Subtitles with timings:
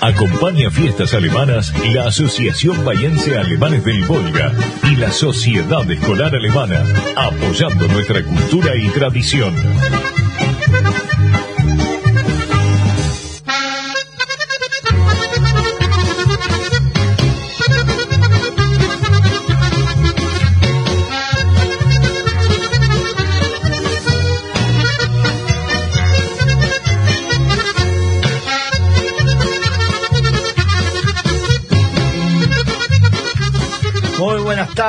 [0.00, 4.52] Acompaña fiestas alemanas la Asociación Bayense Alemanes del Volga
[4.84, 6.84] y la Sociedad Escolar Alemana,
[7.16, 9.54] apoyando nuestra cultura y tradición.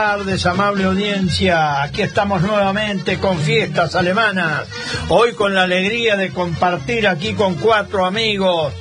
[0.09, 1.84] Tardes, amable audiencia.
[1.84, 4.63] Aquí estamos nuevamente con fiestas alemanas.
[5.08, 8.73] Hoy con la alegría de compartir aquí con cuatro amigos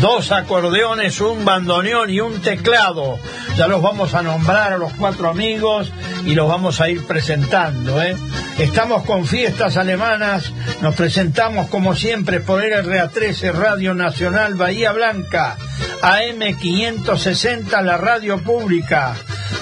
[0.00, 3.20] dos acordeones, un bandoneón y un teclado.
[3.56, 5.92] Ya los vamos a nombrar a los cuatro amigos
[6.24, 8.02] y los vamos a ir presentando.
[8.02, 8.16] ¿eh?
[8.58, 10.52] Estamos con fiestas alemanas,
[10.82, 15.56] nos presentamos como siempre por RA13 Radio Nacional Bahía Blanca,
[16.02, 19.14] AM560 la radio pública.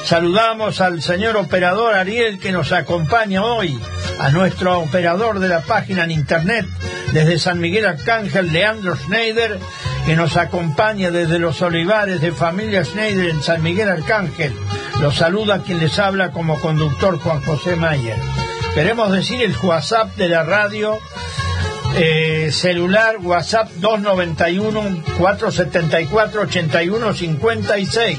[0.05, 3.79] Saludamos al señor operador Ariel que nos acompaña hoy,
[4.19, 6.67] a nuestro operador de la página en internet
[7.13, 9.59] desde San Miguel Arcángel, Leandro Schneider,
[10.07, 14.53] que nos acompaña desde los olivares de familia Schneider en San Miguel Arcángel.
[15.01, 18.19] Los saluda quien les habla como conductor Juan José Mayer.
[18.75, 20.99] Queremos decir el WhatsApp de la radio
[21.97, 28.19] eh, celular WhatsApp 291 474 8156.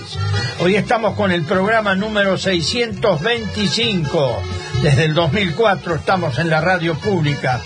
[0.60, 4.42] Hoy estamos con el programa número 625.
[4.82, 7.62] Desde el 2004 estamos en la radio pública.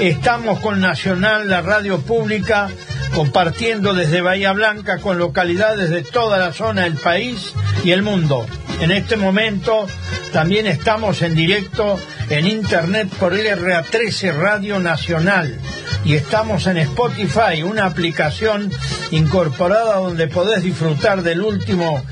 [0.00, 2.68] Estamos con Nacional, la radio pública,
[3.14, 8.46] compartiendo desde Bahía Blanca con localidades de toda la zona del país y el mundo.
[8.80, 9.86] En este momento
[10.32, 15.58] también estamos en directo en internet por RA13 Radio Nacional.
[16.04, 18.70] Y estamos en Spotify, una aplicación
[19.10, 22.04] incorporada donde podés disfrutar del último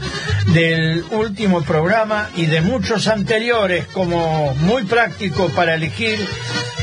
[0.55, 6.18] del último programa y de muchos anteriores como muy práctico para elegir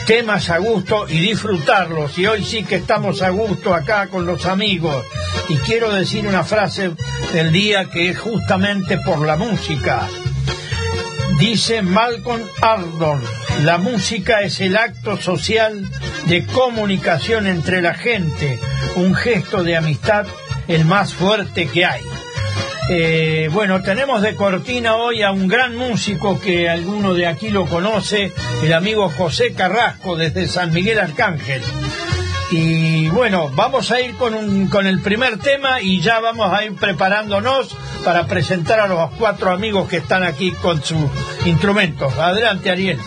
[0.10, 2.18] temas a gusto y disfrutarlos.
[2.18, 5.06] Y hoy sí que estamos a gusto acá con los amigos.
[5.50, 6.94] Y quiero decir una frase
[7.32, 10.08] del día que es justamente por la música.
[11.38, 13.20] Dice Malcolm Ardor,
[13.62, 15.88] la música es el acto social
[16.26, 18.60] de comunicación entre la gente,
[18.96, 20.26] un gesto de amistad
[20.68, 22.02] el más fuerte que hay.
[22.92, 27.68] Eh, bueno, tenemos de cortina hoy a un gran músico que alguno de aquí lo
[27.68, 28.34] conoce,
[28.64, 31.62] el amigo José Carrasco desde San Miguel Arcángel.
[32.50, 36.74] Y bueno, vamos a ir con, con el primer tema y ya vamos a ir
[36.78, 41.12] preparándonos para presentar a los cuatro amigos que están aquí con sus
[41.46, 42.12] instrumentos.
[42.18, 43.00] Adelante, Ariel.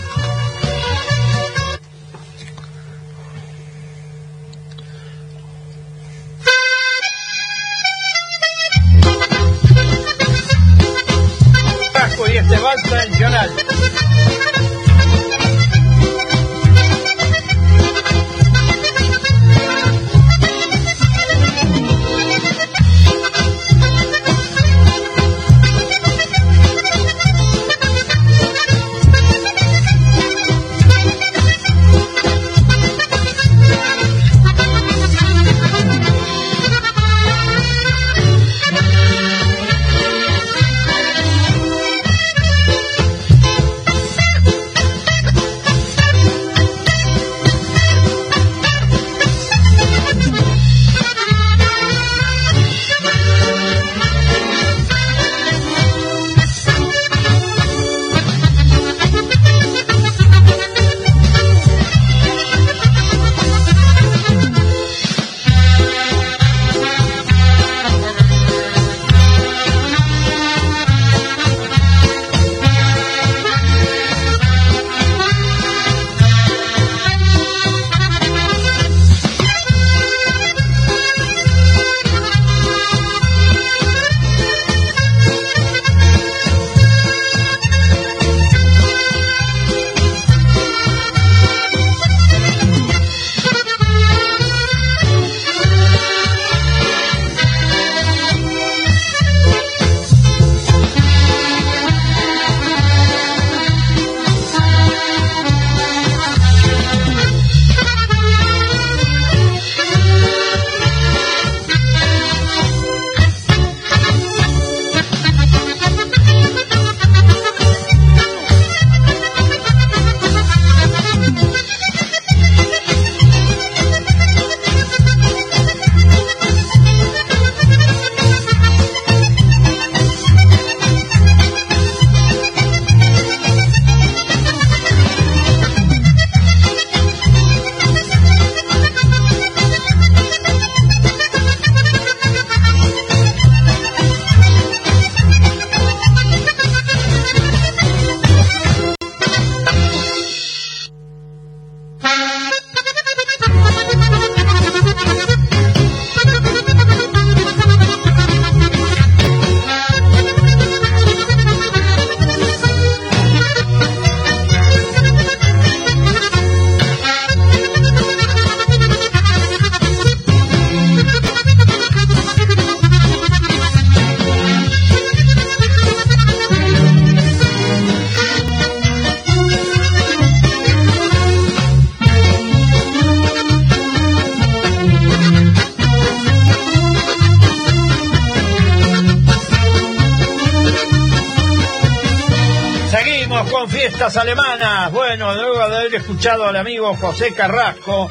[196.02, 198.10] Escuchado al amigo José Carrasco,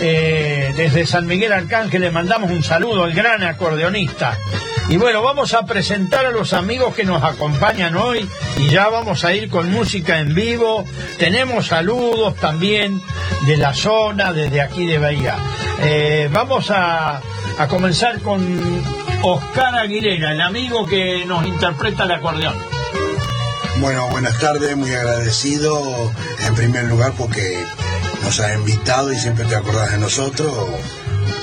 [0.00, 4.38] eh, desde San Miguel Arcángel le mandamos un saludo al gran acordeonista.
[4.88, 9.24] Y bueno, vamos a presentar a los amigos que nos acompañan hoy y ya vamos
[9.26, 10.86] a ir con música en vivo.
[11.18, 13.02] Tenemos saludos también
[13.46, 15.36] de la zona, desde aquí de Bahía.
[15.82, 17.20] Eh, vamos a,
[17.58, 18.82] a comenzar con
[19.22, 22.56] Oscar Aguilera, el amigo que nos interpreta el acordeón.
[23.86, 26.12] Bueno, buenas tardes, muy agradecido
[26.44, 27.64] en primer lugar porque
[28.24, 30.52] nos ha invitado y siempre te acordás de nosotros.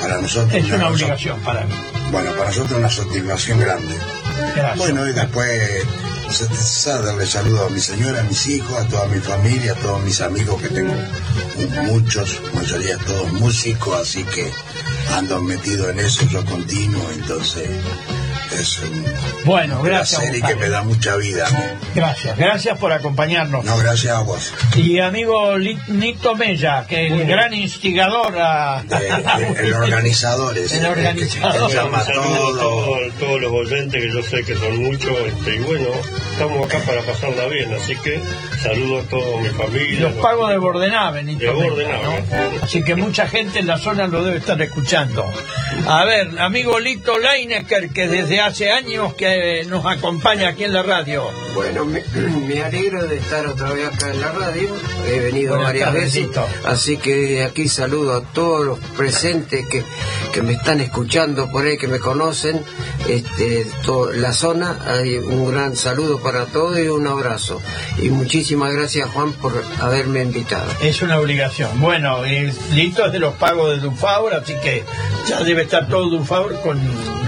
[0.02, 1.74] Para nosotros Es una obligación para mí.
[2.12, 3.96] Bueno, para nosotros una satisfacción grande.
[4.58, 4.78] Gracias.
[4.78, 5.88] Bueno, y después
[6.86, 10.20] darle saludos a mi señora, a mis hijos, a toda mi familia, a todos mis
[10.20, 10.96] amigos que tengo
[11.84, 14.52] muchos, mayoría todos músicos, así que
[15.14, 17.70] ando metido en eso yo continuo, entonces
[18.60, 19.06] es un
[19.46, 20.20] Bueno, gracias.
[20.22, 20.54] placer y Oscar.
[20.54, 21.48] que me da mucha vida.
[21.96, 23.64] Gracias, gracias por acompañarnos.
[23.66, 24.54] No, gracias a vos.
[24.76, 25.58] Y amigo
[25.88, 28.84] Nito Mella, que es el gran instigador a...
[28.84, 31.68] De- de- el organizador es El organizador.
[31.70, 32.86] que llama Saludos a todo.
[32.86, 35.88] todos, todos los oyentes que yo sé que son muchos este, y bueno,
[36.32, 38.20] estamos acá para pasarla bien, así que
[38.62, 40.00] saludos a toda mi familia.
[40.02, 42.04] Los pagos de Bordenave, Nito De Bordenave.
[42.22, 42.64] ¿no?
[42.64, 45.26] Así que mucha gente en la zona lo debe estar escuchando.
[45.88, 50.84] A ver, amigo Lito Leinecker, que desde hace años que nos acompaña aquí en la
[50.84, 51.24] radio.
[51.54, 52.04] Bueno, me,
[52.48, 54.70] me alegro de estar otra vez acá en la radio.
[55.08, 56.38] He venido Buenas varias tardes, veces.
[56.66, 59.84] Así que aquí saludo a todos los presentes que,
[60.32, 62.64] que me están escuchando por ahí, que me conocen.
[63.08, 67.62] Este, to- la zona, hay un gran saludo para todos y un abrazo.
[68.02, 70.66] Y muchísimas gracias, Juan, por haberme invitado.
[70.82, 71.80] Es una obligación.
[71.82, 74.84] Bueno, y Lito es de los pagos de Dufaur, así que
[75.28, 76.80] ya debe estar todo Dufaur con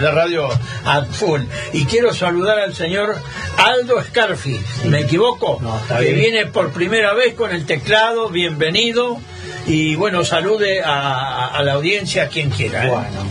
[0.01, 0.47] la radio
[0.85, 1.41] a full.
[1.73, 3.15] Y quiero saludar al señor
[3.57, 5.59] Aldo Scarfi, ¿me equivoco?
[5.61, 6.19] No, está que bien.
[6.19, 9.19] viene por primera vez con el teclado, bienvenido.
[9.67, 12.85] Y bueno, salude a, a la audiencia, quien quiera.
[12.85, 12.89] ¿eh?
[12.89, 13.25] Bueno,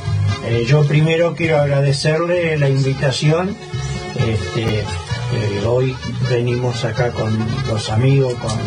[0.47, 3.57] eh, yo primero quiero agradecerle la invitación.
[4.17, 5.97] Este, eh, hoy
[6.29, 7.37] venimos acá con
[7.69, 8.59] los amigos, con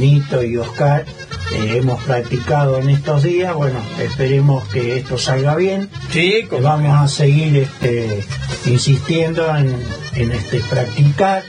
[0.00, 1.04] Nito y Oscar.
[1.54, 3.54] Eh, hemos practicado en estos días.
[3.54, 5.88] Bueno, esperemos que esto salga bien.
[6.10, 8.24] Sí, Eh, Vamos a seguir este,
[8.66, 9.76] insistiendo en,
[10.14, 11.42] en este practicar.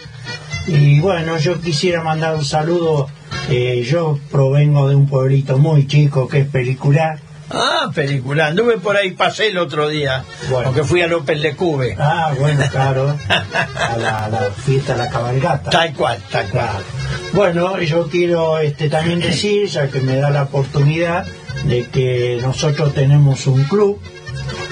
[0.67, 3.07] Y bueno, yo quisiera mandar un saludo.
[3.49, 7.19] eh, yo provengo de un pueblito muy chico que es Pelicular.
[7.49, 8.47] Ah, película.
[8.47, 10.67] Anduve por ahí, pasé el otro día, Bueno.
[10.71, 11.95] porque fui a López de Cube.
[11.97, 13.15] Ah, bueno, claro.
[13.29, 15.69] A la, a la fiesta, a la cabalgata.
[15.69, 16.65] Tal cual, tal cual.
[16.69, 16.85] Claro.
[17.33, 21.25] Bueno, yo quiero este, también decir, ya que me da la oportunidad,
[21.65, 23.99] de que nosotros tenemos un club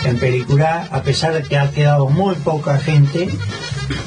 [0.05, 3.29] en Película, a pesar de que ha quedado muy poca gente,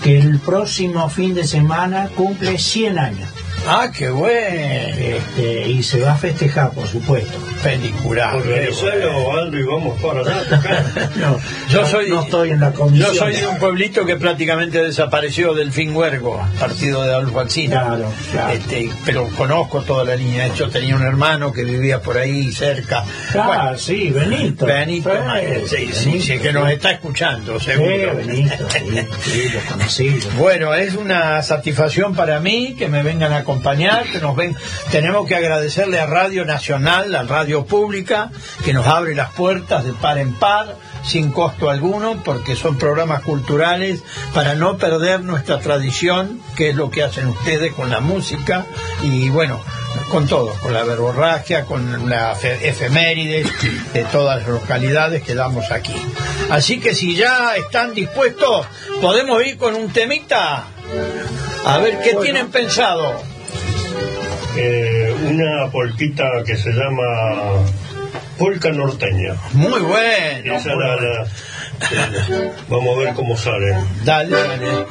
[0.03, 3.29] que el próximo fin de semana cumple 100 años.
[3.71, 4.95] Ah, qué bueno.
[4.99, 7.39] Este, y se va a festejar, por supuesto.
[7.63, 8.35] Película.
[8.37, 11.11] Organizalo, Aldo, y vamos para allá.
[11.17, 13.15] No, Yo no- soy- no estoy en la Yo comisión.
[13.17, 17.83] soy de un pueblito que prácticamente desapareció del Huergo, partido de Adolfo Alsina.
[17.87, 18.53] Claro, claro.
[18.53, 20.45] Este, pero conozco toda la línea.
[20.45, 23.05] De hecho, tenía un hermano que vivía por ahí cerca.
[23.35, 24.67] Ah, Bueno, sí, Benito.
[24.67, 26.25] Benito, Eh, sí, sí, Benito.
[26.27, 27.91] sí, que nos está escuchando, seguro.
[28.21, 28.81] Sí, Benito, sí,
[29.31, 30.19] sí, lo conocí.
[30.39, 33.58] Bueno, es una satisfacción para mí que me vengan a acompañar,
[34.13, 34.57] que nos ven.
[34.91, 38.31] Tenemos que agradecerle a Radio Nacional, a Radio Pública,
[38.65, 43.23] que nos abre las puertas de par en par, sin costo alguno, porque son programas
[43.23, 44.03] culturales
[44.35, 48.67] para no perder nuestra tradición, que es lo que hacen ustedes con la música
[49.03, 49.61] y bueno,
[50.11, 53.47] con todo, con la verborragia, con la fe- efemérides
[53.93, 55.95] de todas las localidades que damos aquí.
[56.51, 58.67] Así que si ya están dispuestos,
[59.01, 60.65] podemos ir con un temita.
[61.67, 62.21] A ver qué Bueno.
[62.21, 63.21] tienen pensado.
[64.57, 67.65] Eh, una polquita que se llama
[68.39, 69.35] Polca Norteña.
[69.53, 70.55] Muy bueno.
[70.55, 71.27] Esa la- la-
[72.69, 73.75] vamos a ver cómo sale.
[74.05, 74.87] Dale, dale.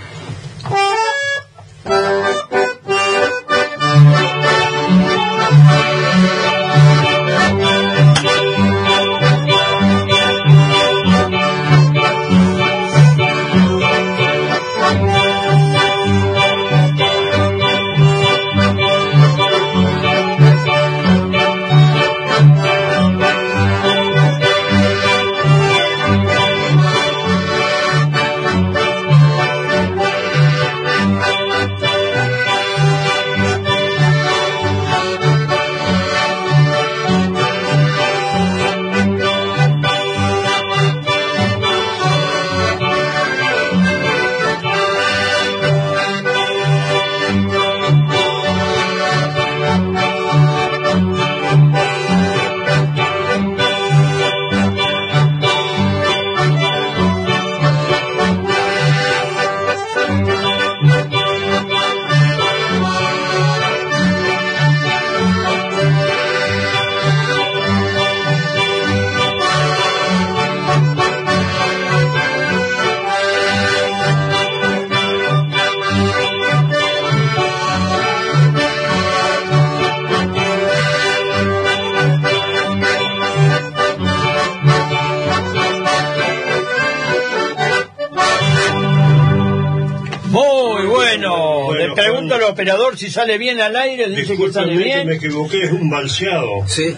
[92.98, 96.68] Si sale bien al aire, dice que sale Discúlpeme que me equivoqué, es un balseado.
[96.68, 96.96] Sí.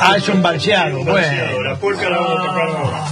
[0.00, 1.70] Ah, es un balseado, Un balseado, bueno.
[1.70, 3.04] La polca la vamos a tocar ahora.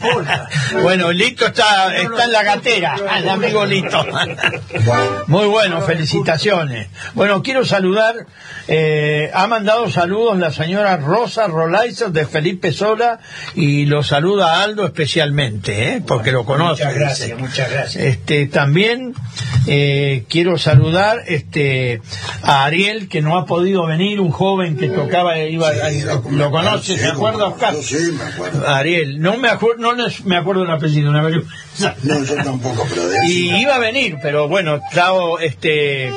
[0.00, 0.48] Polka.
[0.82, 4.04] Bueno, Lito está, está en la gatera, el amigo Lito.
[5.26, 6.88] Muy bueno, felicitaciones.
[7.14, 8.26] Bueno, quiero saludar,
[8.68, 13.20] eh, ha mandado saludos la señora Rosa Rolaiser de Felipe Sola
[13.54, 16.02] y lo saluda Aldo especialmente, ¿eh?
[16.06, 16.84] porque lo conoce.
[16.84, 17.40] Muchas gracias, dice.
[17.40, 18.04] muchas gracias.
[18.04, 19.14] Este, también
[19.66, 22.00] eh, quiero saludar este,
[22.42, 26.30] a Ariel, que no ha podido venir, un joven que tocaba, iba, Sí, lo, lo-
[26.30, 27.74] lo conoce, ¿se acuerda, Oscar?
[27.82, 28.68] sí, me acuerdo.
[28.68, 31.94] Ariel, no me acuerdo, no les- me acuerdo el apellido, una vergüenza.
[32.02, 36.10] No, yo tampoco, pero de Y iba a venir, pero bueno, Tao este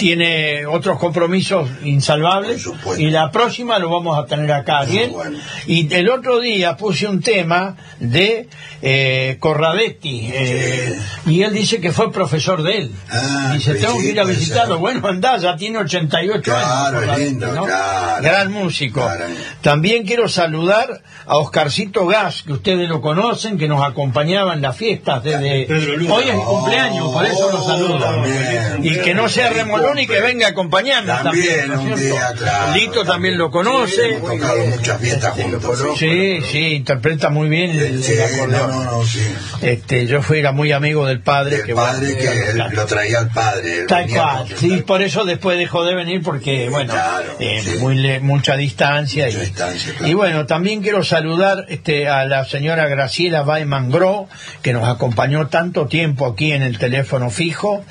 [0.00, 2.66] tiene otros compromisos insalvables
[2.96, 5.12] y la próxima lo vamos a tener acá, ¿bien?
[5.12, 5.38] bueno.
[5.66, 8.48] Y el otro día puse un tema de
[8.82, 12.92] eh, Corradetti eh, y él dice que fue profesor de él.
[13.10, 14.78] Ah, dice, tengo que ir a visitarlo.
[14.78, 17.18] Bueno, andá, ya tiene 88 Claro, años.
[17.18, 17.64] lindo, ¿no?
[17.66, 18.22] claro.
[18.22, 19.02] Gran músico.
[19.02, 19.26] Claro.
[19.60, 24.76] También quiero saludar a Oscarcito Gas, que ustedes lo conocen, que nos acompañaba en las
[24.76, 25.66] fiestas desde...
[25.66, 26.14] Pedro Luna.
[26.14, 27.98] Hoy es mi cumpleaños, por eso lo Oh, saludo.
[27.98, 28.80] también.
[28.82, 31.68] Y que no sea remolón y que venga a acompañarnos también.
[31.70, 32.74] También, ¿no un día, claro.
[32.74, 34.14] Lito también lo Sí, conoce.
[34.16, 35.78] hemos tocado muchas fiestas juntos.
[35.98, 39.20] Sí, sí, interpreta muy bien el, Sí, el no, no, no, sí.
[39.62, 41.56] Este, yo fui era muy amigo del padre.
[41.56, 43.84] El que padre bueno, que él lo traía al padre.
[43.86, 47.78] Tal cual, sí, por eso después dejó de venir porque, bueno, Claro, eh, sí.
[47.78, 49.26] muy le- mucha distancia.
[49.26, 50.06] Mucha y, distancia, claro.
[50.10, 54.28] y bueno, también quiero saludar este, a la señora Graciela Baiman Gro,
[54.62, 57.84] que nos acompañó tanto tiempo aquí en el teléfono fijo,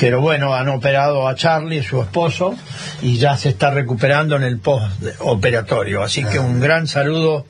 [0.00, 2.54] pero bueno, han operado a Charlie, su esposo,
[3.02, 6.02] y ya se está recuperando en el post-operatorio.
[6.02, 7.46] Así que un gran saludo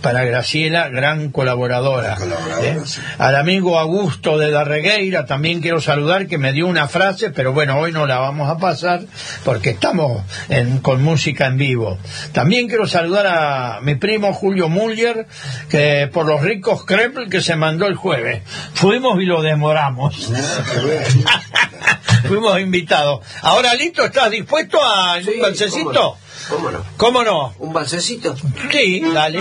[0.00, 2.16] para Graciela, gran colaboradora.
[2.62, 2.78] ¿eh?
[2.86, 3.02] sí.
[3.18, 7.78] Al amigo Augusto de Darregueira también quiero saludar que me dio una frase, pero bueno,
[7.78, 9.02] hoy no la vamos a pasar
[9.44, 11.98] porque estamos en- con música en vivo.
[12.32, 15.26] También quiero saludar a mi primo Julio Muller,
[15.68, 18.42] que por los ricos crepes que se mandó el jueves.
[18.72, 20.30] Fuimos y lo demoramos.
[22.28, 23.20] Fuimos invitados.
[23.42, 26.16] Ahora, Lito, ¿estás dispuesto a Sí, un balsecito?
[26.48, 26.84] ¿Cómo no?
[26.96, 27.54] ¿Cómo no?
[27.58, 28.34] ¿Un balsecito?
[28.70, 29.40] Sí, dale.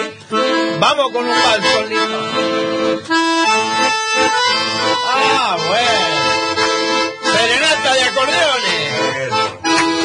[0.79, 3.01] Vamos con un balso, Lito.
[5.11, 5.89] Ah, bueno.
[7.37, 9.99] Serenata de acordeones.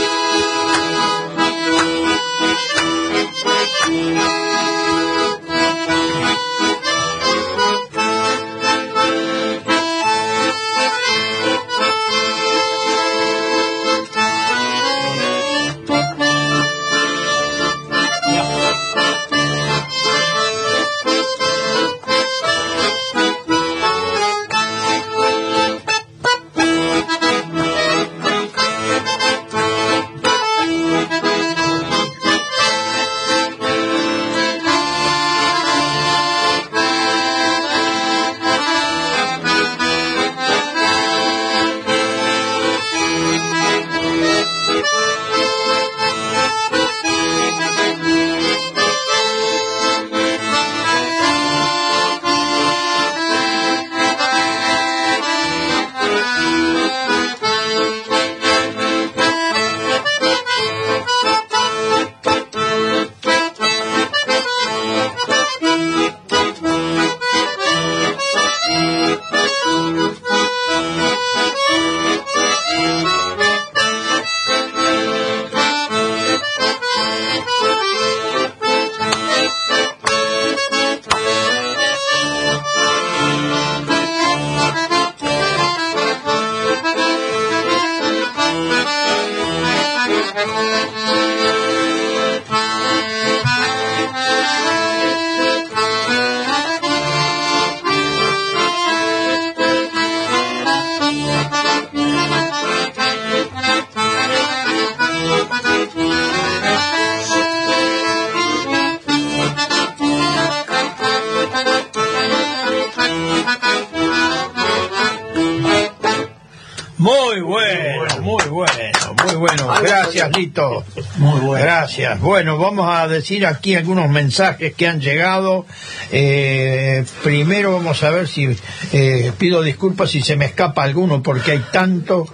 [118.44, 119.74] Muy bueno, muy bueno.
[119.82, 120.84] Gracias, Lito.
[121.16, 121.64] Muy bueno.
[121.64, 122.20] Gracias.
[122.20, 125.66] Bueno, vamos a decir aquí algunos mensajes que han llegado.
[126.12, 128.56] Eh, primero vamos a ver si
[128.92, 132.26] eh, pido disculpas si se me escapa alguno porque hay tanto,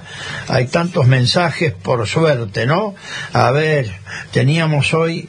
[0.48, 2.94] hay tantos mensajes por suerte, ¿no?
[3.32, 3.92] A ver,
[4.32, 5.28] teníamos hoy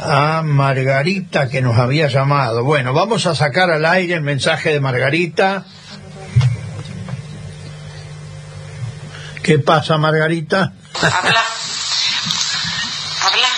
[0.00, 2.64] a Margarita que nos había llamado.
[2.64, 5.64] Bueno, vamos a sacar al aire el mensaje de Margarita.
[9.48, 10.72] ¿Qué pasa, Margarita?
[11.00, 11.44] Habla.
[13.22, 13.48] Habla.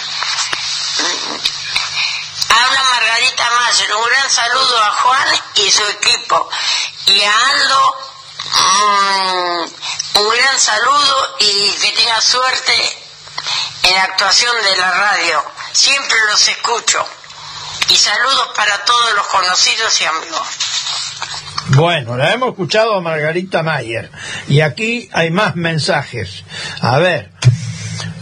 [2.49, 3.95] Habla Margarita Mayer.
[3.97, 6.49] Un gran saludo a Juan y su equipo.
[7.07, 7.99] Y a Aldo,
[8.55, 12.99] mm, un gran saludo y que tenga suerte
[13.83, 15.45] en la actuación de la radio.
[15.73, 17.05] Siempre los escucho.
[17.89, 20.47] Y saludos para todos los conocidos y amigos.
[21.69, 24.11] Bueno, la hemos escuchado a Margarita Mayer
[24.49, 26.45] y aquí hay más mensajes.
[26.81, 27.31] A ver,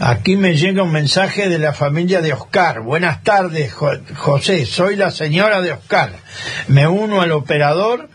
[0.00, 2.80] aquí me llega un mensaje de la familia de Oscar.
[2.80, 6.12] Buenas tardes, Jo- José, soy la señora de Oscar.
[6.68, 8.08] Me uno al operador,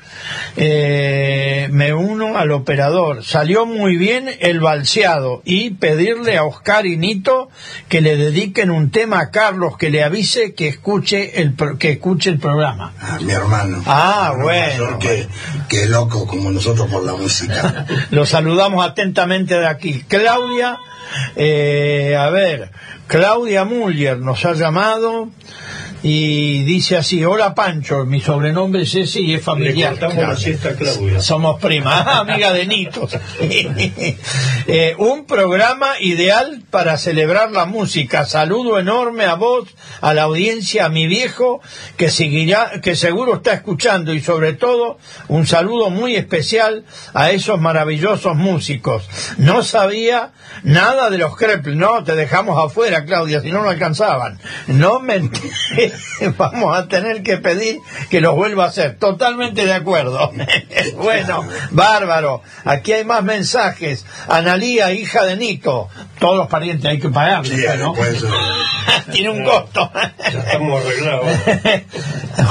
[0.56, 3.24] eh, me uno al operador.
[3.26, 7.50] Salió muy bien el balseado y pedirle a Oscar y Nito
[7.90, 11.92] que le dediquen un tema a Carlos, que le avise que escuche el, pro- que
[11.92, 12.94] escuche el programa.
[13.02, 13.84] a mi hermano.
[13.86, 15.28] Ah, Mi hermano bueno, mayor
[15.68, 17.86] Que, loco como nosotros por la música.
[18.12, 20.04] Lo saludamos atentamente de aquí.
[20.08, 20.78] Claudia,
[21.36, 21.73] eh,
[22.18, 22.70] a ver,
[23.08, 25.30] Claudia Muller nos ha llamado
[26.06, 29.96] y dice así, hola Pancho, mi sobrenombre es ese y es familiar.
[29.96, 30.36] Claro.
[31.14, 31.22] la.
[31.22, 33.08] Somos primas, Ah, amiga de Nito.
[34.66, 38.26] Eh, un programa ideal para celebrar la música.
[38.26, 39.68] Saludo enorme a vos,
[40.02, 41.62] a la audiencia, a mi viejo,
[41.98, 47.60] que seguirá, que seguro está escuchando y sobre todo un saludo muy especial a esos
[47.60, 49.08] maravillosos músicos.
[49.38, 50.32] No sabía
[50.64, 54.40] nada de los Krepl, no, te dejamos afuera, Claudia, si no no alcanzaban.
[54.68, 55.93] No me enteré.
[56.38, 57.80] vamos a tener que pedir
[58.10, 58.98] que los vuelva a hacer.
[58.98, 60.32] Totalmente de acuerdo.
[60.98, 62.42] bueno, bárbaro.
[62.66, 64.06] Aquí hay más mensajes.
[64.28, 65.90] Analía, hija de Nico.
[66.20, 67.66] Todos los parientes hay que pagarles, Sí,
[69.12, 69.92] Tiene un costo.
[69.94, 71.28] Ya estamos arreglados.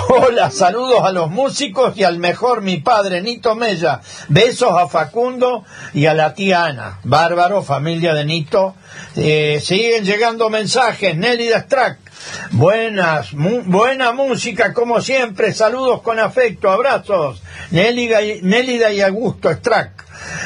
[0.09, 4.00] Hola, saludos a los músicos y al mejor mi padre Nito Mella.
[4.28, 7.00] Besos a Facundo y a la tía Ana.
[7.05, 8.74] Bárbaro, familia de Nito.
[9.16, 11.16] Eh, siguen llegando mensajes.
[11.16, 12.01] Nelly Strack.
[12.50, 15.52] Buenas, mu- buena música como siempre.
[15.52, 17.42] Saludos con afecto, abrazos.
[17.70, 20.04] Nélida y, Nélida y Augusto Strack.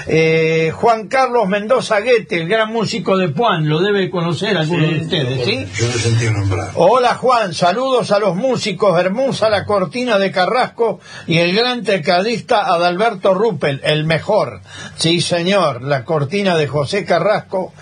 [0.09, 5.01] Eh, Juan Carlos Mendoza Guete, el gran músico de Puan, lo debe conocer alguno de
[5.01, 5.67] ustedes, ¿sí?
[5.75, 6.71] yo lo sentí nombrar.
[6.75, 12.67] Hola Juan, saludos a los músicos, hermosa la cortina de Carrasco y el gran tecladista
[12.67, 14.61] Adalberto Ruppel, el mejor.
[14.97, 17.73] Sí señor, la cortina de José Carrasco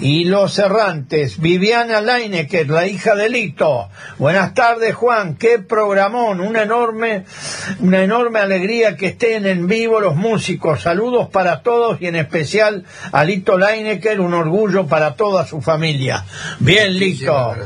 [0.00, 1.40] y los errantes.
[1.40, 3.88] Viviana Leinecker, la hija de Lito.
[4.18, 7.24] Buenas tardes Juan, qué programón, una enorme,
[7.78, 10.82] una enorme alegría que estén en vivo los músicos.
[10.82, 16.24] Saludos para todos y en especial a Lito Leinecker, un orgullo para toda su familia.
[16.58, 17.56] Bien Lito.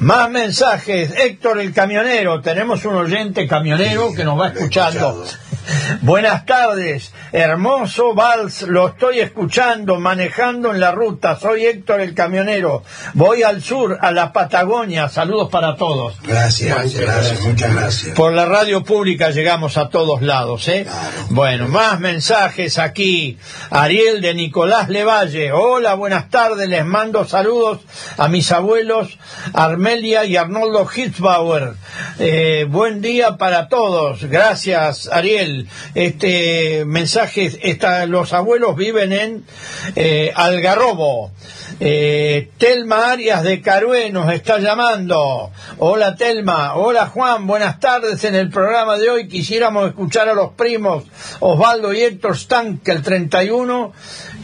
[0.00, 1.12] Más mensajes.
[1.16, 2.40] Héctor el camionero.
[2.40, 5.24] Tenemos un oyente camionero que nos va escuchando.
[6.00, 7.12] Buenas tardes.
[7.32, 8.62] Hermoso vals.
[8.62, 11.36] Lo estoy escuchando, manejando en la ruta.
[11.36, 12.84] Soy Héctor el camionero.
[13.14, 15.08] Voy al sur, a la Patagonia.
[15.08, 16.14] Saludos para todos.
[16.22, 18.16] Gracias, gracias, muchas gracias.
[18.16, 20.84] Por la radio pública llegamos a todos lados, ¿eh?
[20.84, 21.26] Claro.
[21.30, 23.38] Bueno, más mensajes aquí.
[23.70, 25.52] Ariel de Nicolás Levalle.
[25.52, 26.68] Hola, buenas tardes.
[26.68, 27.80] Les mando saludos
[28.16, 29.18] a mis abuelos
[29.88, 31.72] Armelia y Arnoldo Hitzbauer.
[32.18, 34.22] Eh, buen día para todos.
[34.24, 35.66] Gracias, Ariel.
[35.94, 39.44] Este mensaje está, los abuelos viven en
[39.96, 41.32] eh, Algarrobo.
[41.80, 45.52] Eh, Telma Arias de Carué nos está llamando.
[45.78, 48.22] Hola Telma, hola Juan, buenas tardes.
[48.24, 51.04] En el programa de hoy quisiéramos escuchar a los primos
[51.40, 53.92] Osvaldo y Héctor Stan, que el 31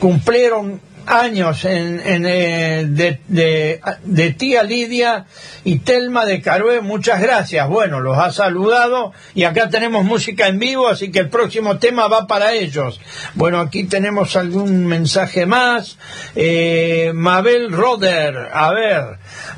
[0.00, 5.27] cumplieron años en, en, eh, de, de- tía Lidia
[5.64, 7.69] y Telma de Carué, muchas gracias.
[7.69, 12.09] Bueno, los ha saludado y acá tenemos música en vivo, así que el próximo tema
[12.09, 13.01] va para ellos.
[13.35, 15.99] Bueno, aquí tenemos algún mensaje más.
[16.35, 19.05] Eh, Mabel Roder, a ver,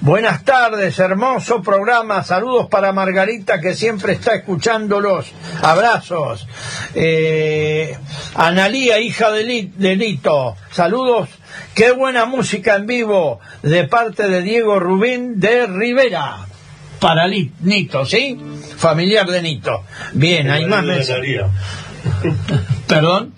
[0.00, 6.46] buenas tardes, hermoso programa, saludos para Margarita que siempre está escuchándolos, abrazos.
[6.94, 7.96] Eh,
[8.34, 11.28] Analía, hija de, de Lito, saludos.
[11.74, 16.46] Qué buena música en vivo de parte de Diego Rubín de Rivera.
[17.00, 18.38] Para Nito, ¿sí?
[18.76, 19.84] Familiar de Nito.
[20.12, 21.42] Bien, hay más mensajes.
[22.86, 23.34] Perdón.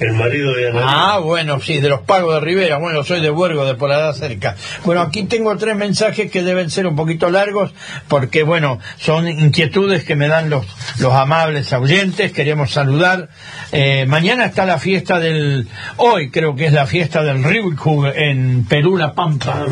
[0.00, 0.88] El marido de Analía.
[0.88, 2.78] Ah, bueno, sí, de los pagos de Rivera.
[2.78, 4.56] Bueno, soy de Huergo, de por allá cerca.
[4.84, 7.72] Bueno, aquí tengo tres mensajes que deben ser un poquito largos,
[8.08, 10.66] porque, bueno, son inquietudes que me dan los,
[10.98, 12.32] los amables oyentes.
[12.32, 13.28] Queremos saludar.
[13.72, 15.68] Eh, mañana está la fiesta del.
[15.98, 19.66] Hoy creo que es la fiesta del Riucu en Perú, La Pampa.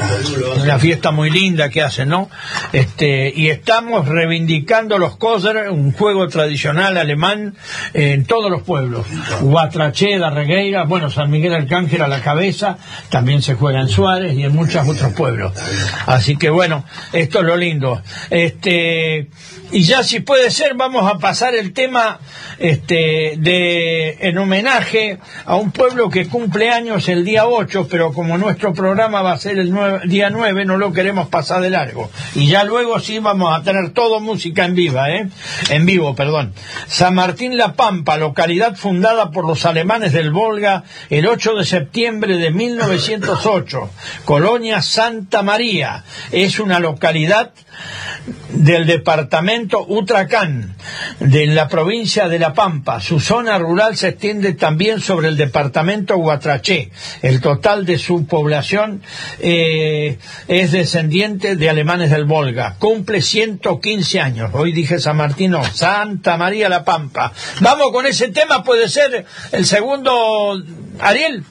[0.63, 2.29] Una fiesta muy linda que hacen, ¿no?
[2.73, 7.55] Este, y estamos reivindicando los Koser, un juego tradicional alemán
[7.95, 9.07] en todos los pueblos.
[10.19, 12.79] Avellaneda, Regueira, bueno, San Miguel Arcángel a la cabeza,
[13.09, 15.53] también se juega en Suárez y en muchos otros pueblos.
[16.07, 18.03] Así que bueno, esto es lo lindo.
[18.31, 19.29] Este,
[19.71, 22.19] y ya si puede ser, vamos a pasar el tema
[22.59, 28.39] este, de, en homenaje a un pueblo que cumple años el día 8, pero como
[28.39, 29.73] nuestro programa va a ser el
[30.07, 32.11] día 9, no lo queremos pasar de largo.
[32.35, 35.29] Y ya luego sí vamos a tener todo música en viva, ¿eh?
[35.71, 36.55] En vivo, perdón.
[36.87, 42.37] San Martín La Pampa, localidad fundada por los alemanes del Volga el 8 de septiembre
[42.37, 43.91] de 1908.
[44.25, 46.05] Colonia Santa María.
[46.31, 47.53] Es una localidad
[48.51, 50.75] del departamento Utracán,
[51.21, 53.01] de la provincia de La Pampa.
[53.01, 56.91] Su zona rural se extiende también sobre el departamento Huatraché.
[57.23, 59.03] El total de su población
[59.39, 60.19] eh,
[60.49, 62.77] es descendiente de alemanes del Volga.
[62.79, 64.51] Cumple 115 años.
[64.55, 67.33] Hoy dije San Martín, Santa María La Pampa.
[67.61, 69.98] Vamos con ese tema, puede ser el segundo,
[71.01, 71.45] Ariel.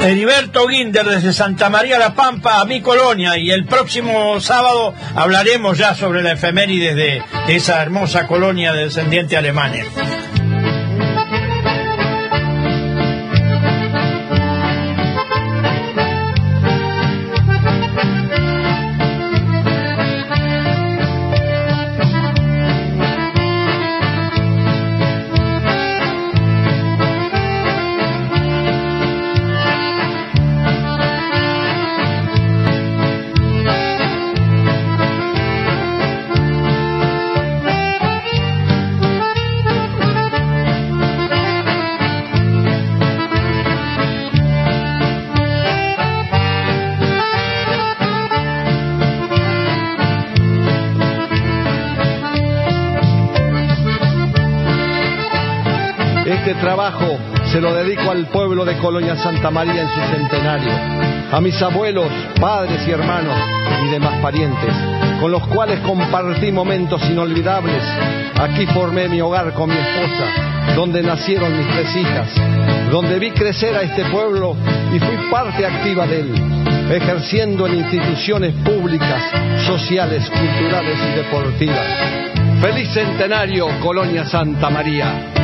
[0.00, 5.76] Heriberto Guinder desde Santa María La Pampa a mi colonia y el próximo sábado hablaremos
[5.76, 9.86] ya sobre la efeméride de, de esa hermosa colonia de descendientes alemanes.
[58.80, 60.72] Colonia Santa María en su centenario,
[61.32, 62.06] a mis abuelos,
[62.40, 63.36] padres y hermanos
[63.84, 64.74] y demás parientes,
[65.20, 67.82] con los cuales compartí momentos inolvidables.
[68.38, 72.28] Aquí formé mi hogar con mi esposa, donde nacieron mis tres hijas,
[72.90, 74.56] donde vi crecer a este pueblo
[74.94, 76.34] y fui parte activa de él,
[76.90, 79.22] ejerciendo en instituciones públicas,
[79.66, 81.86] sociales, culturales y deportivas.
[82.62, 85.39] Feliz centenario, Colonia Santa María.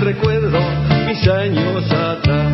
[0.00, 0.58] Recuerdo
[1.06, 2.52] mis años atrás.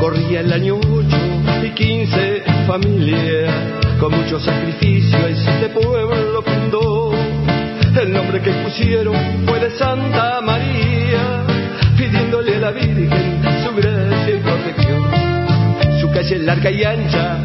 [0.00, 1.16] Corría el año 8
[1.64, 3.52] y 15 familia,
[3.98, 7.12] con mucho sacrificio este pueblo fundó.
[8.00, 9.16] El nombre que pusieron
[9.46, 11.44] fue de Santa María,
[11.96, 15.26] pidiéndole a la Virgen su gracia y protección
[16.16, 17.44] calle larga y ancha,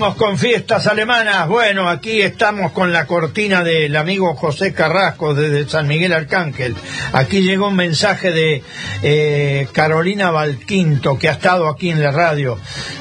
[0.00, 1.46] Con fiestas alemanas.
[1.46, 6.74] Bueno, aquí estamos con la cortina del amigo José Carrasco desde San Miguel Arcángel.
[7.12, 8.62] Aquí llegó un mensaje de
[9.02, 12.58] eh, Carolina Valquinto, que ha estado aquí en la radio.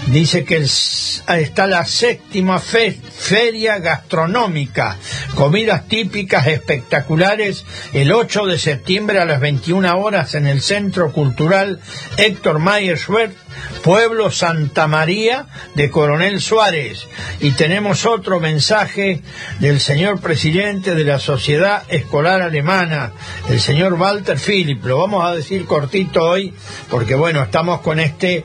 [0.08, 4.98] Dice que está la séptima feria gastronómica,
[5.36, 11.80] comidas típicas espectaculares, el 8 de septiembre a las 21 horas en el Centro Cultural
[12.18, 13.49] Héctor Mayer Schwertz
[13.84, 17.08] Pueblo Santa María de Coronel Suárez.
[17.40, 19.22] Y tenemos otro mensaje
[19.60, 23.14] del señor presidente de la Sociedad Escolar Alemana,
[23.50, 24.86] el señor Walter Philipp.
[24.86, 26.54] Lo vamos a decir cortito hoy,
[26.90, 28.44] porque bueno, estamos con este,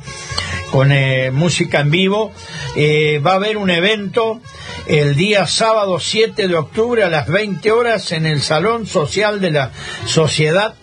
[0.70, 2.32] con eh, música en vivo.
[2.76, 4.40] Eh, va a haber un evento
[4.86, 9.50] el día sábado 7 de octubre a las 20 horas en el Salón Social de
[9.50, 9.70] la
[10.06, 10.74] Sociedad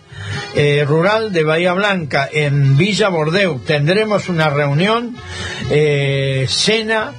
[0.54, 3.60] eh, rural de Bahía Blanca en Villa Bordeu.
[3.60, 5.16] Tendremos una reunión,
[5.70, 7.12] eh, cena,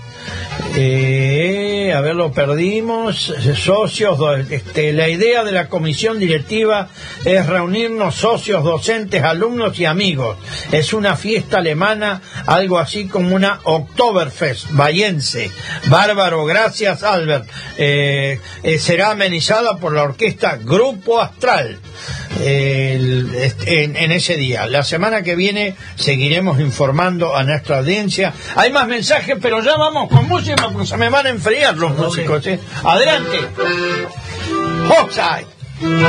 [0.76, 6.90] eh, a ver, lo perdimos, socios, este, la idea de la comisión directiva
[7.26, 10.38] es reunirnos socios, docentes, alumnos y amigos.
[10.72, 15.52] Es una fiesta alemana, algo así como una Oktoberfest, bayense.
[15.88, 17.48] Bárbaro, gracias Albert.
[18.80, 21.80] será amenizada por la orquesta Grupo Astral
[22.42, 24.66] en, ese día.
[24.68, 28.34] La semana que viene seguiremos informando a nuestra audiencia.
[28.56, 31.96] Hay más mensajes, pero ya vamos con música porque se me van a enfriar los
[31.98, 32.46] músicos.
[32.48, 32.60] ¿eh?
[32.84, 33.40] Adelante.
[35.82, 36.04] ¿Y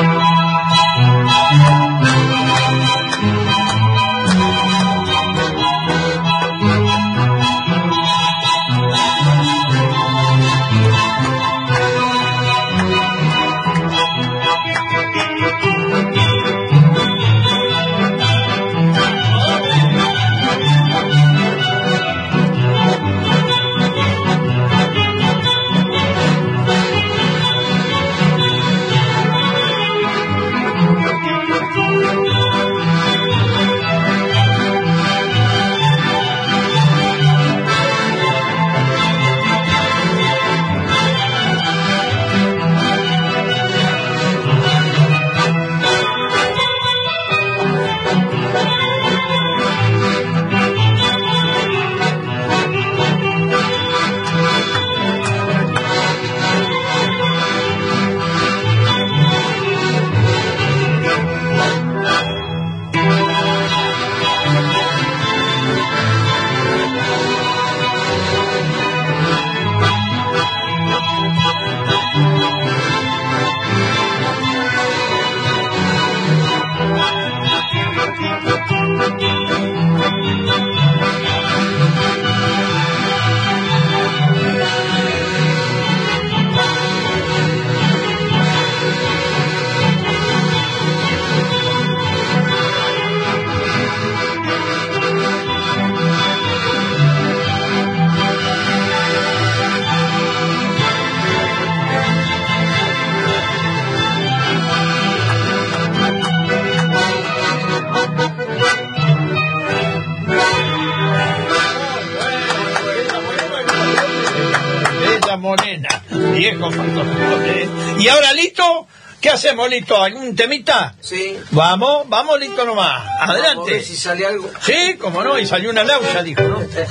[119.65, 120.03] ¿Qué hacemos, Lito?
[120.03, 120.95] ¿Algún temita?
[121.01, 121.39] Sí.
[121.53, 123.03] Vamos, vamos, Lito nomás.
[123.21, 123.55] Adelante.
[123.55, 124.51] Vamos a ver si sale algo.
[124.61, 126.61] Sí, como no, y salió una laucha, dijo, ¿no?
[126.71, 126.87] ¿Se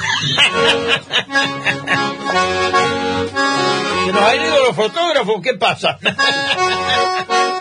[4.11, 5.41] nos han ido los fotógrafos?
[5.43, 5.99] ¿Qué pasa?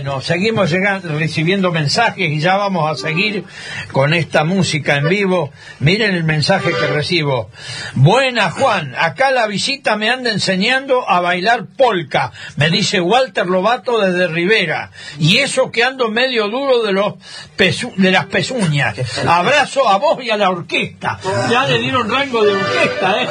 [0.00, 3.44] Bueno, seguimos llegando, recibiendo mensajes y ya vamos a seguir
[3.92, 5.52] con esta música en vivo.
[5.78, 7.50] Miren el mensaje que recibo.
[7.92, 14.00] Buena Juan, acá la visita me anda enseñando a bailar polka, me dice Walter Lobato
[14.00, 14.90] desde Rivera.
[15.18, 17.16] Y eso que ando medio duro de los
[17.60, 18.96] pezu- de las pezuñas.
[19.26, 21.20] Abrazo a vos y a la orquesta.
[21.50, 23.28] Ya le dieron rango de orquesta, ¿eh?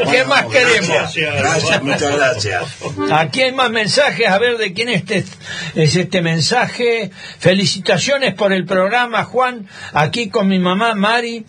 [0.10, 1.14] ¿Qué más queremos?
[1.14, 2.62] Gracias, muchas gracias.
[3.12, 5.24] Aquí hay más mensajes, a ver de quién este,
[5.74, 7.10] es este mensaje.
[7.38, 11.44] Felicitaciones por el programa, Juan, aquí con mi mamá Mari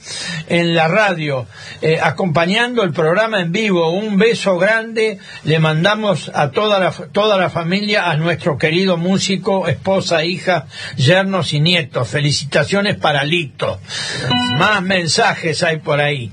[0.49, 1.47] en la radio,
[1.81, 3.91] eh, acompañando el programa en vivo.
[3.91, 9.67] Un beso grande, le mandamos a toda la, toda la familia, a nuestro querido músico,
[9.67, 10.65] esposa, hija,
[10.97, 12.00] yernos y nietos.
[12.05, 13.79] Felicitaciones para Lito.
[14.57, 16.31] Más mensajes hay por ahí.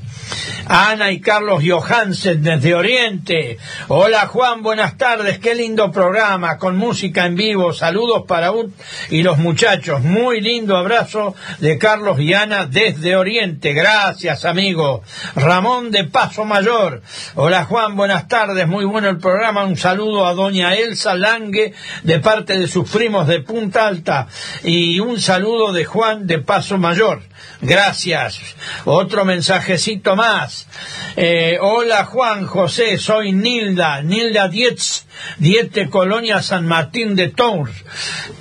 [0.66, 3.58] Ana y Carlos Johansen desde Oriente.
[3.88, 5.38] Hola Juan, buenas tardes.
[5.38, 7.72] Qué lindo programa con música en vivo.
[7.72, 8.74] Saludos para un
[9.10, 10.02] y los muchachos.
[10.02, 13.72] Muy lindo abrazo de Carlos y Ana desde Oriente.
[13.72, 15.02] Gracias, amigo.
[15.34, 17.02] Ramón de Paso Mayor.
[17.34, 18.66] Hola Juan, buenas tardes.
[18.68, 19.64] Muy bueno el programa.
[19.64, 21.72] Un saludo a doña Elsa Lange
[22.02, 24.28] de parte de sus primos de Punta Alta.
[24.64, 27.22] Y un saludo de Juan de Paso Mayor.
[27.60, 28.38] Gracias.
[28.84, 30.66] Otro mensajecito más.
[31.14, 35.04] Eh, hola Juan José, soy Nilda, Nilda Dietz,
[35.38, 37.70] Diete Colonia San Martín de Tours.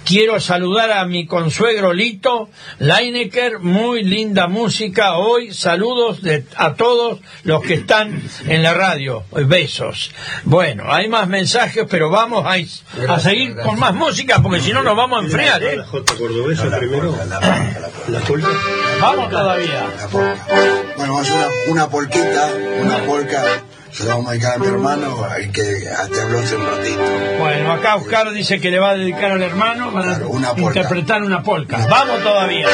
[0.08, 2.50] Quiero saludar a mi consuegro Lito
[2.80, 5.54] Leinecker, muy linda música hoy.
[5.54, 9.26] Saludos de, a todos los que están en la radio.
[9.32, 10.12] Besos.
[10.46, 14.82] Bueno, hay más mensajes, pero vamos a, a seguir con más música porque si no
[14.82, 15.62] nos vamos a enfriar.
[15.62, 15.76] ¿eh?
[15.76, 17.14] La J cordobesa primero.
[18.08, 18.48] La polka.
[19.02, 19.88] Vamos todavía.
[20.10, 20.36] Bueno,
[20.98, 21.34] vamos a hacer
[21.68, 22.50] una, una polquita,
[22.80, 23.44] una polca.
[24.06, 27.02] Vamos a dedicar a mi hermano, al que te habló hace un ratito.
[27.40, 30.80] Bueno, acá Oscar dice que le va a dedicar al hermano para Claro, una polka.
[30.80, 31.88] interpretar una polca.
[31.90, 32.68] Vamos todavía.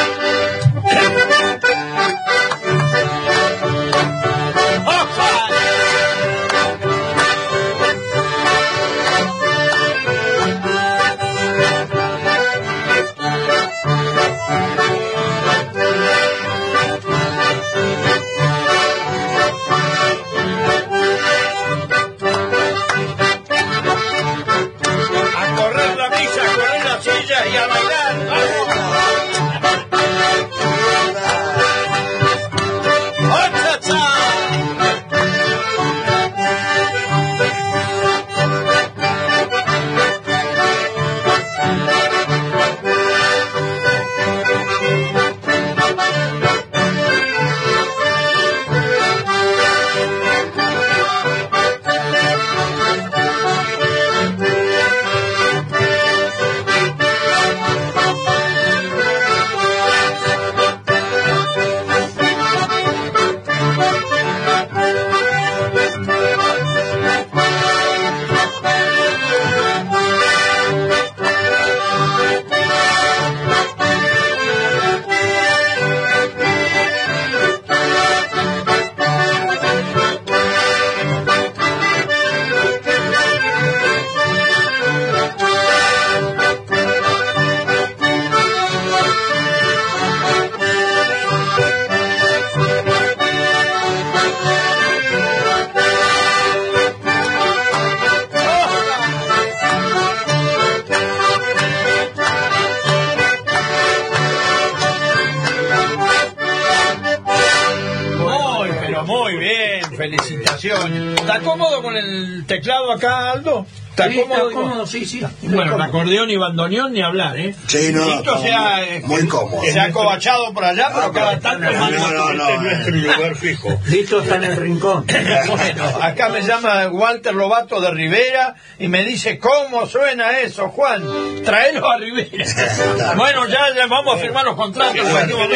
[114.86, 115.20] Sí, sí.
[115.42, 117.54] Bueno, el acordeón y bandoneón ni hablar, ¿eh?
[117.74, 119.62] Sí, no, Esto estamos se ha, muy cómodo.
[119.64, 122.94] Se ha cobachado por allá, pero Ah, cada tanto no, no, no, Este es nuestro
[122.96, 123.80] lugar fijo.
[123.86, 125.06] Listo está en el rincón.
[125.54, 131.04] Bueno, acá me llama Walter Lobato de Rivera y me dice, ¿cómo suena eso, Juan?
[131.44, 132.44] Traelo a Rivera.
[133.16, 135.08] bueno, ya, ya vamos a firmar los contratos.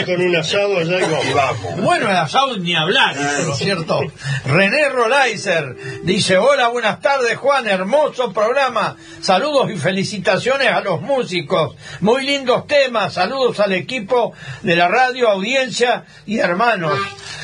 [0.05, 1.77] Con un asado allá y vamos.
[1.81, 4.01] Bueno, el asado ni hablar, ¿no es cierto?
[4.45, 8.97] René Rolaiser dice, hola, buenas tardes, Juan, hermoso programa.
[9.21, 11.77] Saludos y felicitaciones a los músicos.
[12.09, 13.13] Muy lindos temas.
[13.13, 14.33] Saludos al equipo
[14.63, 16.99] de la radio, audiencia y hermanos.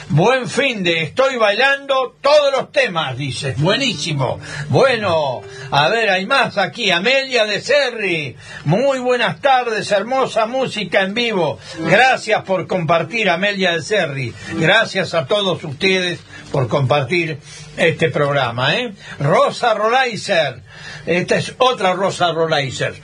[0.09, 3.55] Buen fin de, estoy bailando todos los temas, dice.
[3.59, 4.41] Buenísimo.
[4.71, 6.91] Bueno, a ver, hay más aquí.
[6.91, 8.37] Amelia de Serri.
[8.65, 11.59] Muy buenas tardes, hermosa música en vivo.
[11.81, 14.33] Gracias por compartir, Amelia de Serri.
[14.55, 17.39] Gracias a todos ustedes por compartir
[17.77, 18.77] este programa.
[18.77, 18.95] ¿eh?
[19.19, 20.62] Rosa Rolaiser,
[21.07, 22.95] esta es otra Rosa Rolaiser.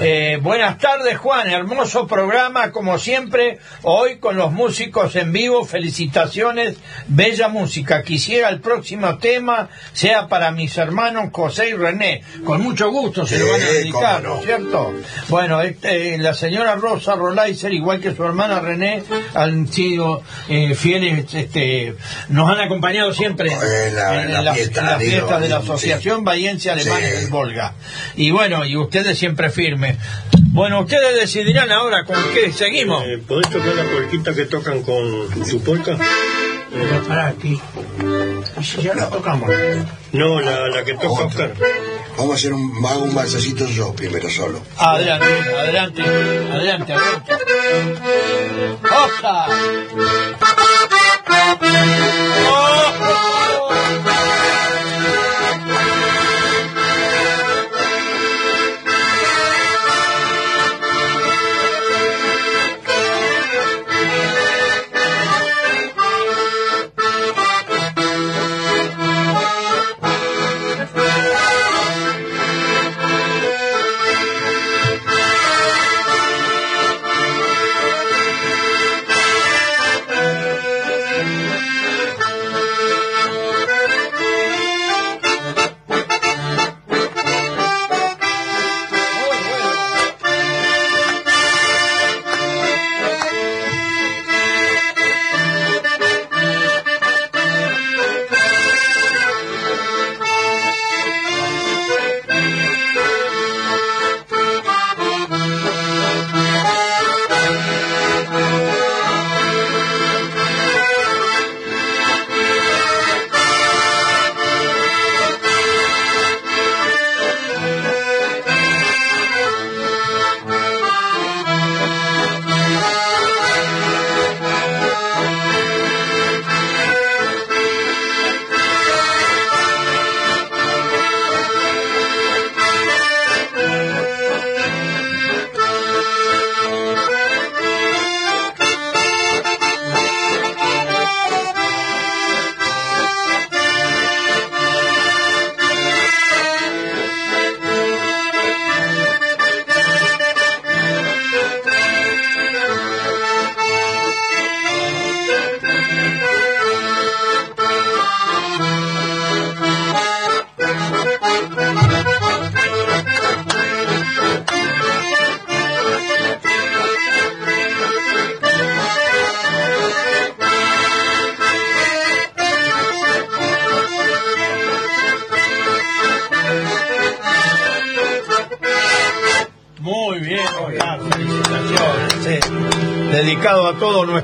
[0.00, 6.76] Eh, buenas tardes Juan, hermoso programa como siempre, hoy con los músicos en vivo, felicitaciones,
[7.08, 8.02] bella música.
[8.02, 13.38] Quisiera el próximo tema sea para mis hermanos José y René, con mucho gusto se
[13.38, 14.28] lo van a Sí, dedicar, no.
[14.34, 14.94] ¿no es cierto?
[15.28, 19.02] Bueno, este, la señora Rosa Rolaiser, igual que su hermana René,
[19.34, 21.94] han sido eh, fieles, este,
[22.28, 25.62] nos han acompañado siempre En la- en la las- fiesta, digo, fiestas de la sí.
[25.64, 27.17] Asociación Bahiense Alemana Sí.
[27.20, 27.74] Del Volga.
[28.16, 29.96] Y bueno, y ustedes siempre firmes.
[30.52, 33.04] Bueno, ustedes decidirán ahora con qué seguimos.
[33.06, 35.96] Eh, ¿Podés tocar la polquita que tocan con tu polka?
[36.72, 37.60] Pero para aquí.
[38.60, 39.48] Y si ya la tocamos.
[40.12, 41.26] No, la, la que toca Otra.
[41.26, 41.52] Oscar.
[42.16, 44.60] Vamos a hacer un, hago un balsacito yo primero solo.
[44.76, 47.32] Adelante, adelante, adelante, adelante.
[48.90, 49.46] ¡Oja!
[49.94, 50.06] Muy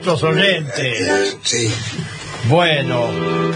[0.05, 1.37] nuestros oyentes.
[1.43, 1.73] Sí,
[2.49, 3.11] Bueno,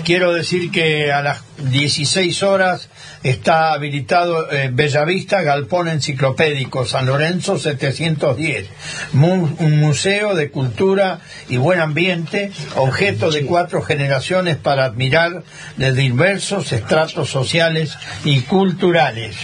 [0.05, 2.89] quiero decir que a las 16 horas
[3.23, 8.69] está habilitado eh, Bellavista Galpón Enciclopédico San Lorenzo 710,
[9.13, 15.43] Mu- un museo de cultura y buen ambiente, objeto de cuatro generaciones para admirar
[15.77, 19.37] de diversos estratos sociales y culturales.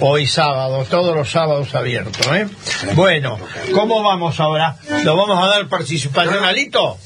[0.00, 2.26] Hoy sábado, todos los sábados abiertos.
[2.34, 2.46] ¿eh?
[2.94, 3.38] Bueno,
[3.74, 4.76] ¿cómo vamos ahora?
[5.04, 6.98] ¿Lo vamos a dar participación a Lito?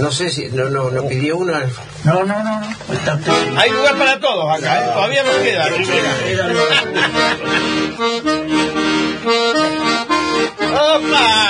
[0.00, 1.64] No sé si no, no, nos pidió una.
[2.04, 2.66] No, no, no, no.
[3.58, 4.90] Hay lugar para todos acá, ¿eh?
[4.94, 5.66] todavía nos queda.
[10.96, 11.40] ¡Opa!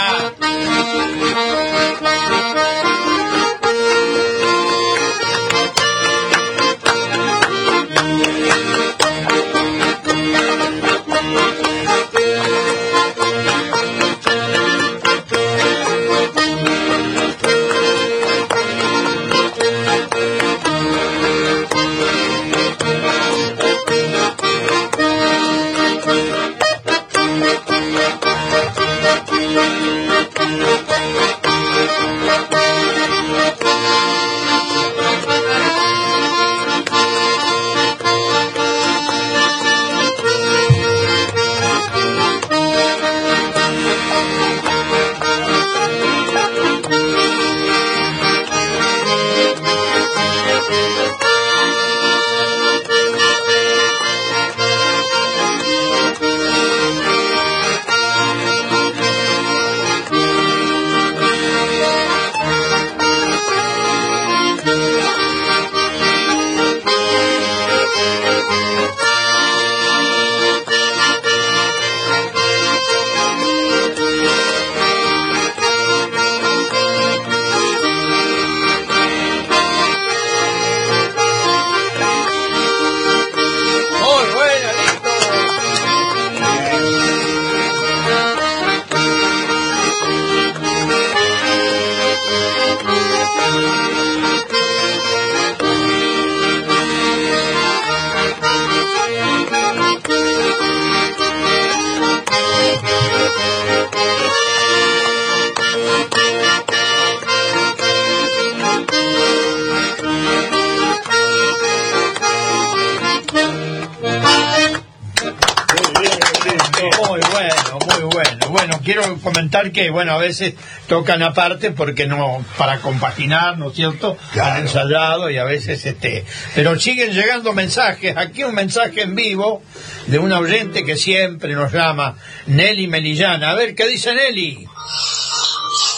[119.73, 120.55] Que, bueno, a veces
[120.89, 124.17] tocan aparte porque no, para compaginar, ¿no es cierto?
[124.33, 124.53] Claro.
[124.53, 128.17] Han ensayado y a veces, este, pero siguen llegando mensajes.
[128.17, 129.63] Aquí un mensaje en vivo
[130.07, 132.17] de una oyente que siempre nos llama,
[132.47, 133.51] Nelly Melillana.
[133.51, 134.67] A ver, ¿qué dice Nelly?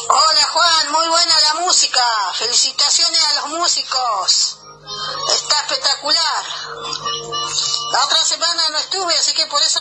[0.09, 2.01] Hola Juan, muy buena la música.
[2.35, 4.59] Felicitaciones a los músicos.
[5.33, 6.45] Está espectacular.
[7.93, 9.81] La otra semana no estuve, así que por eso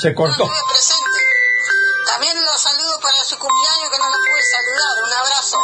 [0.00, 0.44] Se no cortó.
[0.44, 0.99] estuve presente.
[2.20, 5.04] También los saludo para su cumpleaños que no lo pude saludar.
[5.06, 5.56] Un abrazo.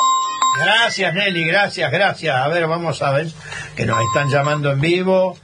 [0.59, 2.35] Gracias, Nelly, gracias, gracias.
[2.35, 3.27] A ver, vamos a ver
[3.77, 5.37] que nos están llamando en vivo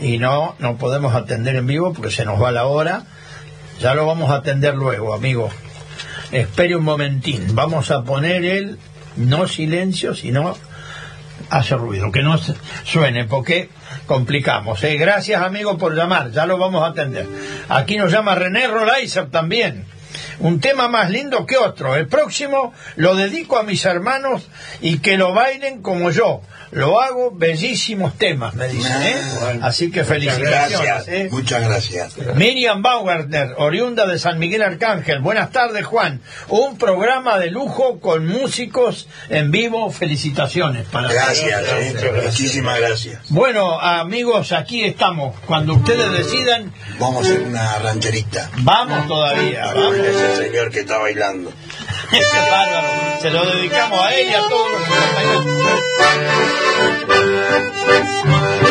[0.00, 3.04] y no, no podemos atender en vivo porque se nos va la hora.
[3.78, 5.48] Ya lo vamos a atender luego, amigo.
[6.32, 7.54] Espere un momentín.
[7.54, 8.80] Vamos a poner el
[9.14, 10.56] no silencio, sino
[11.50, 12.36] hace ruido, que no
[12.84, 13.70] suene, porque
[14.06, 14.82] complicamos.
[14.82, 14.96] ¿eh?
[14.96, 16.32] Gracias, amigo, por llamar.
[16.32, 17.28] Ya lo vamos a atender.
[17.68, 19.86] Aquí nos llama René Rolaiser también.
[20.40, 21.96] Un tema más lindo que otro.
[21.96, 24.48] El próximo lo dedico a mis hermanos
[24.80, 26.42] y que lo bailen como yo.
[26.70, 29.02] Lo hago bellísimos temas, me dicen.
[29.02, 29.20] ¿eh?
[29.62, 30.70] Así que Muchas felicitaciones.
[30.70, 31.08] gracias.
[31.08, 31.28] ¿eh?
[31.30, 32.16] Muchas gracias.
[32.34, 35.20] Miriam Bauerner, oriunda de San Miguel Arcángel.
[35.20, 36.20] Buenas tardes, Juan.
[36.48, 39.90] Un programa de lujo con músicos en vivo.
[39.90, 42.22] Felicitaciones para Gracias, eh.
[42.24, 43.20] muchísimas gracias.
[43.30, 45.34] Bueno, amigos, aquí estamos.
[45.46, 48.50] Cuando ustedes decidan, Vamos a hacer una rancherita.
[48.58, 49.64] vamos todavía.
[49.70, 49.96] A Vamos.
[49.96, 51.50] ese señor que está bailando.
[52.10, 53.20] Qué bárbaro.
[53.22, 58.67] Se lo dedicamos a él y a todos los que バイバイ!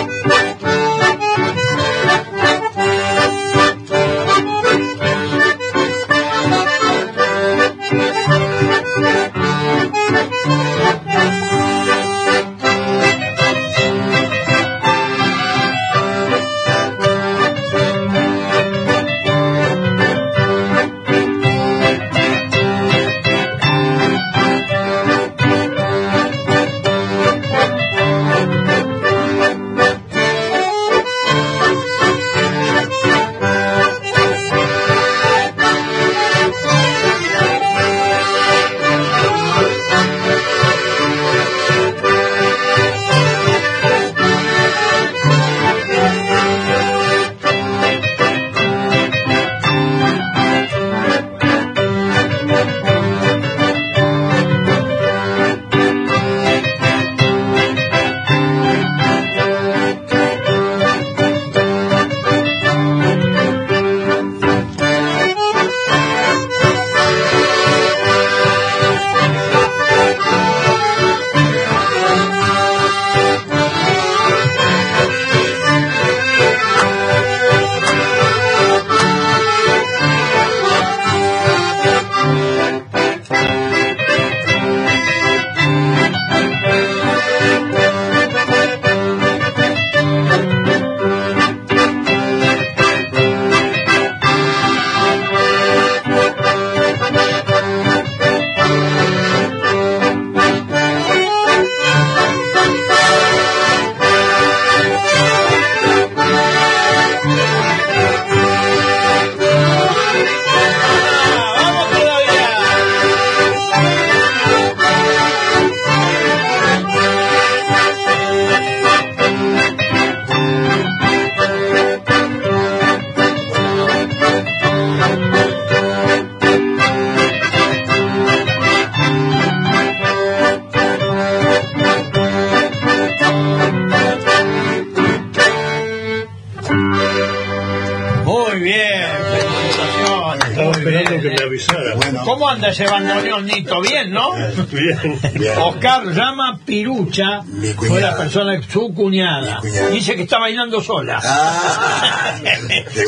[144.95, 145.19] Bien.
[145.33, 145.57] bien.
[145.57, 149.59] Oscar llama Pirucha, Mi fue la persona, su cuñada.
[149.61, 149.89] Mi cuñada.
[149.89, 151.19] Dice que está bailando sola.
[151.23, 152.35] Ah,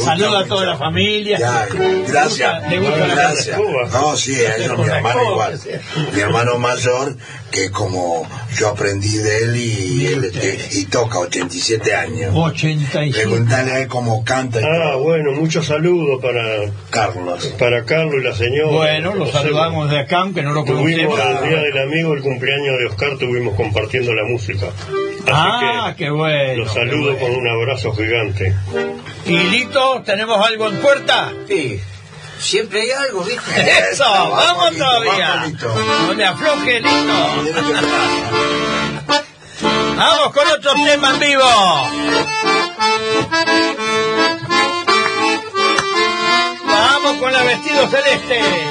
[0.03, 1.37] Saluda a toda la familia.
[1.39, 1.67] Ya,
[2.07, 2.69] gracias.
[2.69, 3.47] Le gusta la gracias.
[3.47, 3.89] escoba.
[3.91, 5.59] No, sí, a ellos, mi la hermano igual.
[6.13, 7.15] Mi hermano mayor,
[7.51, 8.27] que como
[8.59, 10.31] yo aprendí de él y, él,
[10.71, 12.31] y toca 87 años.
[12.35, 13.15] 85.
[13.15, 17.45] Preguntarle a él cómo canta Ah, bueno, muchos saludos para, Carlos.
[17.57, 18.71] para Carlos y la señora.
[18.71, 19.37] Bueno, lo José.
[19.37, 21.43] saludamos de acá, aunque no lo Tuvimos conocemos.
[21.43, 24.67] el día del amigo, el cumpleaños de Oscar, estuvimos compartiendo la música.
[24.67, 26.63] Así Ah, que qué bueno.
[26.63, 28.53] los saludo con un abrazo gigante.
[29.25, 31.31] Y Lito, ¿tenemos algo en puerta?
[31.47, 31.79] Sí.
[32.39, 33.89] Siempre hay algo, ¿viste?
[33.91, 35.45] Eso, Vamos, todavía.
[36.07, 36.89] No le afloje, que-
[39.97, 41.43] Vamos con otro tema en vivo.
[46.65, 48.68] Vamos con el vestido celeste.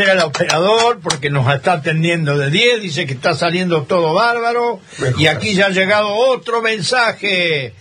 [0.00, 4.80] Agradecer al operador porque nos está atendiendo de 10, dice que está saliendo todo bárbaro.
[5.18, 7.74] Y aquí ya ha llegado otro mensaje.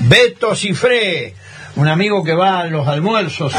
[0.00, 1.34] Beto Cifré,
[1.76, 3.52] un amigo que va a los almuerzos.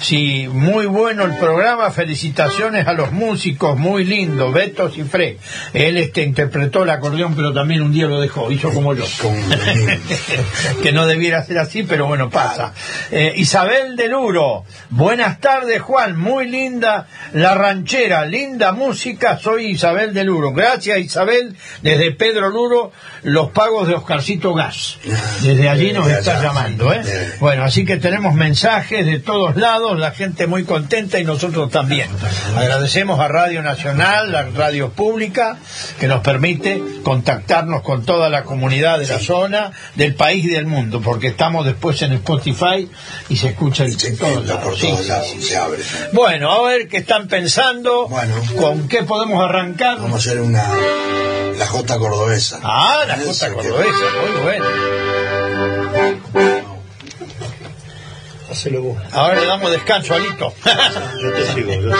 [0.00, 5.38] Sí, muy bueno el programa, felicitaciones a los músicos, muy lindo, Beto Cifré.
[5.72, 9.04] Él este, interpretó el acordeón, pero también un día lo dejó, hizo como yo.
[10.82, 12.72] que no debiera ser así, pero bueno, pasa.
[13.10, 20.14] Eh, Isabel de Luro, buenas tardes Juan, muy linda la ranchera, linda música, soy Isabel
[20.14, 20.52] de Luro.
[20.52, 22.92] Gracias Isabel, desde Pedro Luro,
[23.22, 24.98] los pagos de Oscarcito Gas.
[25.42, 27.02] Desde allí nos está llamando, ¿eh?
[27.40, 32.08] Bueno, así que tenemos mensajes de todos lados, la gente muy contenta y nosotros también.
[32.56, 35.56] Agradecemos a Radio Nacional, la radio pública,
[36.00, 40.66] que nos permite contactarnos con toda la comunidad de la zona, del país y del
[40.66, 42.88] mundo, porque estamos después en Spotify
[43.28, 43.92] y se escucha por
[44.76, 45.42] Sí, todos lados, sí.
[45.42, 45.78] se abre.
[46.12, 48.08] Bueno, a ver qué están pensando,
[48.58, 49.98] con qué podemos arrancar.
[49.98, 50.64] Vamos a hacer una.
[51.58, 52.60] La Jota cordobesa.
[52.62, 54.64] Ah, la que- cordobesa, muy bueno.
[58.50, 58.98] Hacelo vos.
[59.12, 60.52] Ahora le damos descanso a Lito.
[61.22, 61.72] yo te sigo.
[61.72, 61.92] Yo...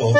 [0.00, 0.14] Oh.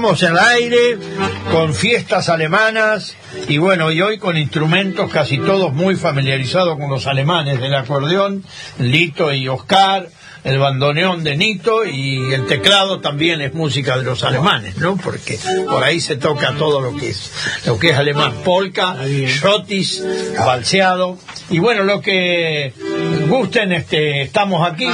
[0.01, 0.99] estamos en el aire
[1.53, 3.17] con fiestas alemanas
[3.49, 8.43] y bueno, y hoy con instrumentos casi todos muy familiarizados con los alemanes, el acordeón,
[8.79, 10.09] Lito y Oscar,
[10.43, 14.97] el bandoneón de Nito y el teclado también es música de los alemanes, ¿no?
[14.97, 17.31] Porque por ahí se toca todo lo que es,
[17.67, 20.03] lo que es alemán, polka, shotis,
[20.39, 21.19] balseado
[21.51, 22.73] y bueno, lo que
[23.29, 24.89] gusten, este, estamos aquí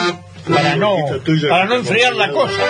[0.52, 0.96] para no,
[1.48, 2.62] para no enfriar la cosa.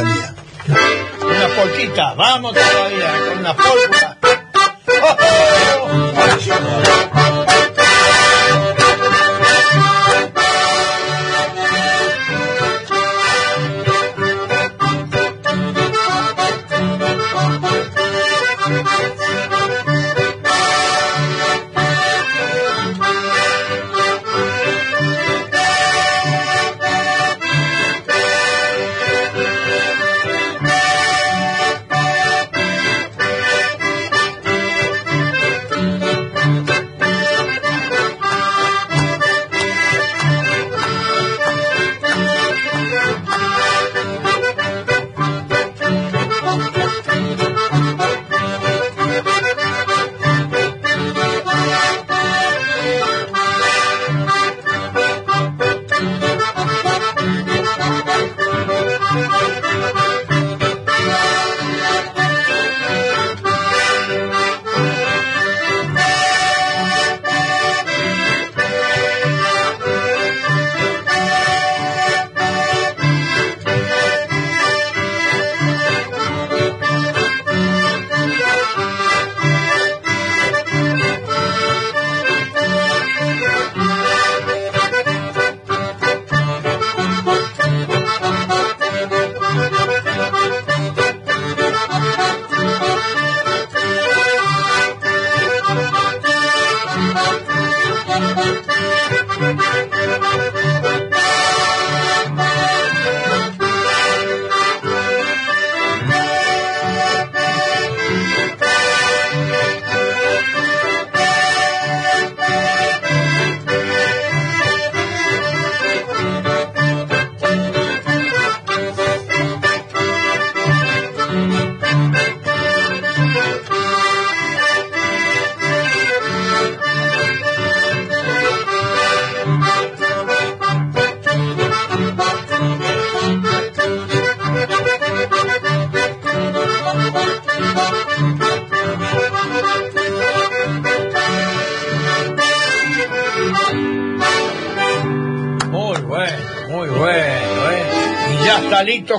[0.00, 4.16] Una polquita, vamos todavía con una polca.
[5.00, 7.07] ¡Oh, oh!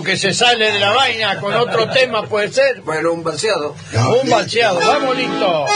[0.10, 2.82] Que se sale de la vaina con otro tema, puede ser.
[2.82, 3.76] Bueno, un balseado.
[4.24, 5.68] Un balseado, vamos listo.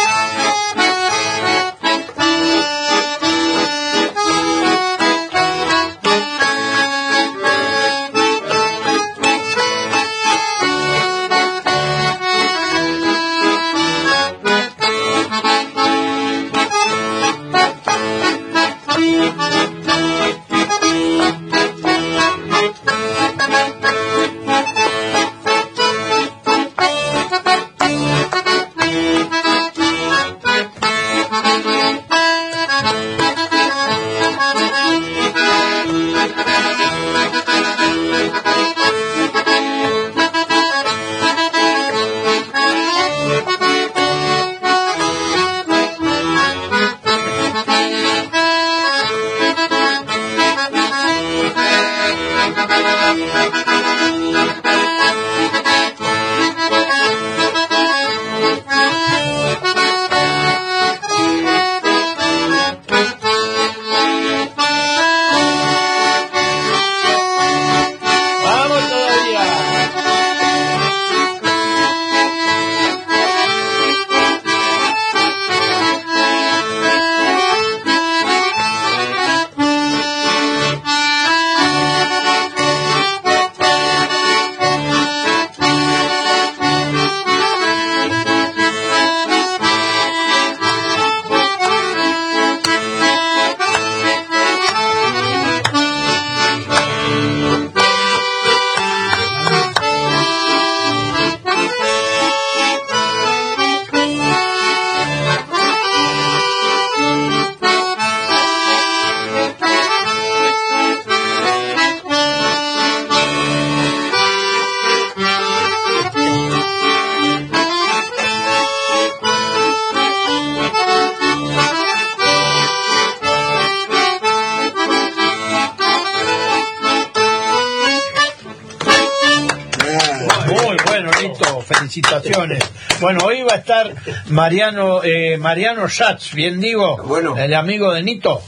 [133.54, 133.94] Va a estar
[134.28, 137.38] Mariano eh, Mariano Schatz, bien digo, Bueno.
[137.38, 138.42] el amigo de Nito.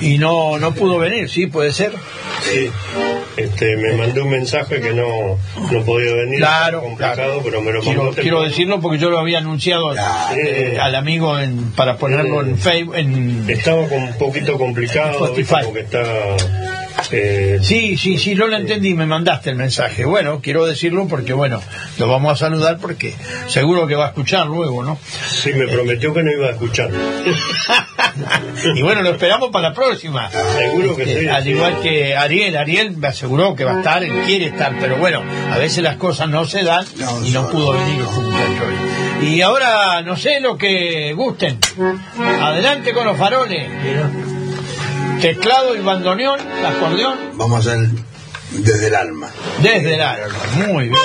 [0.00, 1.92] Y no no pudo venir, sí, puede ser.
[2.42, 2.70] Sí.
[3.36, 5.38] Este, me mandó un mensaje que no,
[5.72, 6.38] no podía venir.
[6.38, 7.40] Claro, complicado, claro.
[7.44, 8.48] pero me lo Quiero, mandó quiero temprano.
[8.48, 9.92] decirlo porque yo lo había anunciado
[10.36, 12.94] eh, al amigo en- para ponerlo en Facebook.
[12.96, 13.44] En...
[13.50, 15.54] Estaba con un poquito complicado, ¿viste?
[15.64, 16.02] Porque está...
[17.12, 20.04] eh, Sí, sí, sí, yo lo entendí, me mandaste el mensaje.
[20.04, 21.60] Bueno, quiero decirlo porque, bueno,
[21.98, 23.14] lo vamos a saludar porque
[23.48, 24.98] seguro que va a escuchar luego, ¿no?
[25.28, 26.90] sí, me prometió que no iba a escuchar.
[28.74, 30.30] y bueno, lo esperamos para la próxima.
[30.30, 31.28] Seguro que Este, sí.
[31.28, 34.96] Al igual que Ariel, Ariel me aseguró que va a estar, él quiere estar, pero
[34.96, 37.50] bueno, a veces las cosas no se dan No, y no solo.
[37.50, 38.00] pudo venir.
[39.22, 41.58] Y ahora, no sé lo que gusten.
[42.40, 43.68] Adelante con los faroles.
[45.20, 47.88] Teclado y bandoneón, acordeón, Vamos a hacer
[48.52, 49.28] desde el alma.
[49.62, 50.32] desde el árbol.
[50.56, 50.96] Muy bien.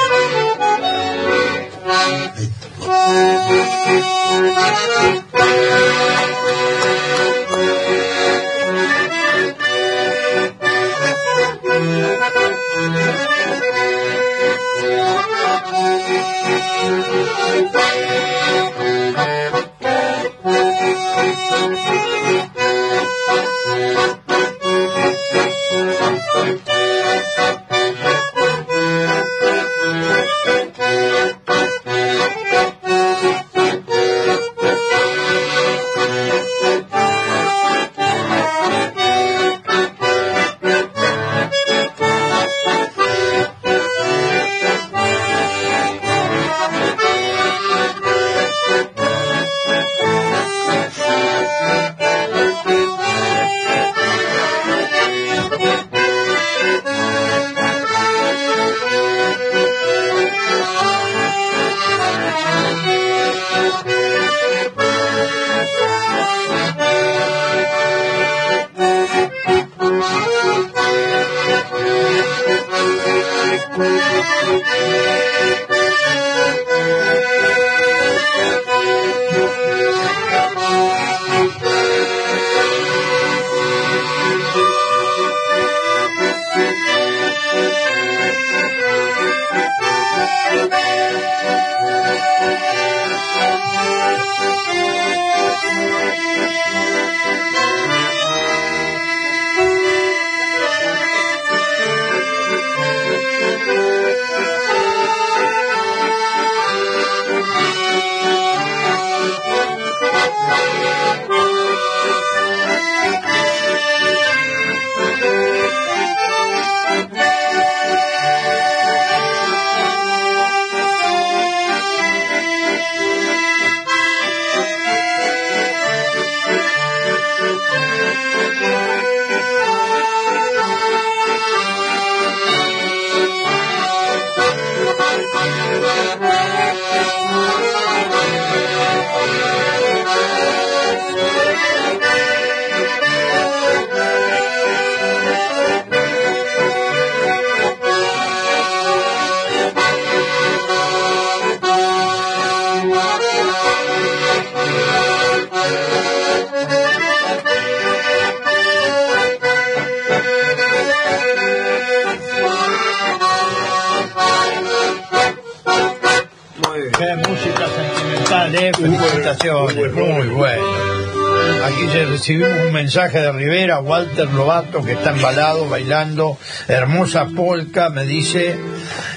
[172.85, 178.59] Mensaje de Rivera, Walter Lobato, que está embalado, bailando, hermosa polca, me dice,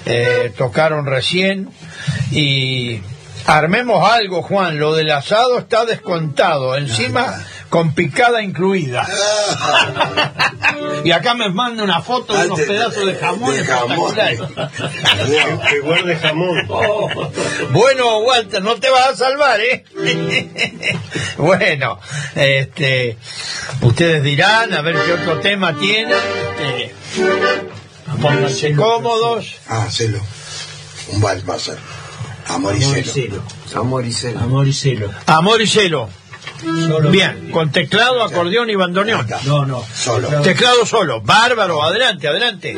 [0.06, 1.68] eh, tocaron recién,
[2.30, 3.02] y
[3.44, 9.06] armemos algo, Juan, lo del asado está descontado, encima con picada incluida.
[11.04, 14.14] y acá me manda una foto de unos Antes de- pedazos de jamón de jamón.
[15.68, 16.66] Que guarde jamón.
[17.70, 19.84] Bueno, Walter, no te vas a salvar, ¿eh?
[21.36, 22.00] bueno,
[22.34, 23.18] este,
[23.82, 26.16] ustedes dirán, a ver qué otro tema tienen.
[26.58, 26.94] Este,
[28.20, 29.54] pónganse cómodos.
[29.68, 30.20] Ah, celo.
[31.08, 31.78] Un vals va a ser.
[32.48, 33.12] Amor y celo.
[33.12, 33.42] celo.
[33.76, 34.40] Amor y celo.
[34.40, 35.10] Amor y celo.
[35.26, 36.08] Amor y celo.
[36.60, 39.26] Solo- Bien, con teclado, acordeón y bandoneón.
[39.44, 39.84] No, no.
[39.94, 40.28] Solo.
[40.42, 41.20] Teclado solo.
[41.20, 42.74] Bárbaro, adelante, adelante.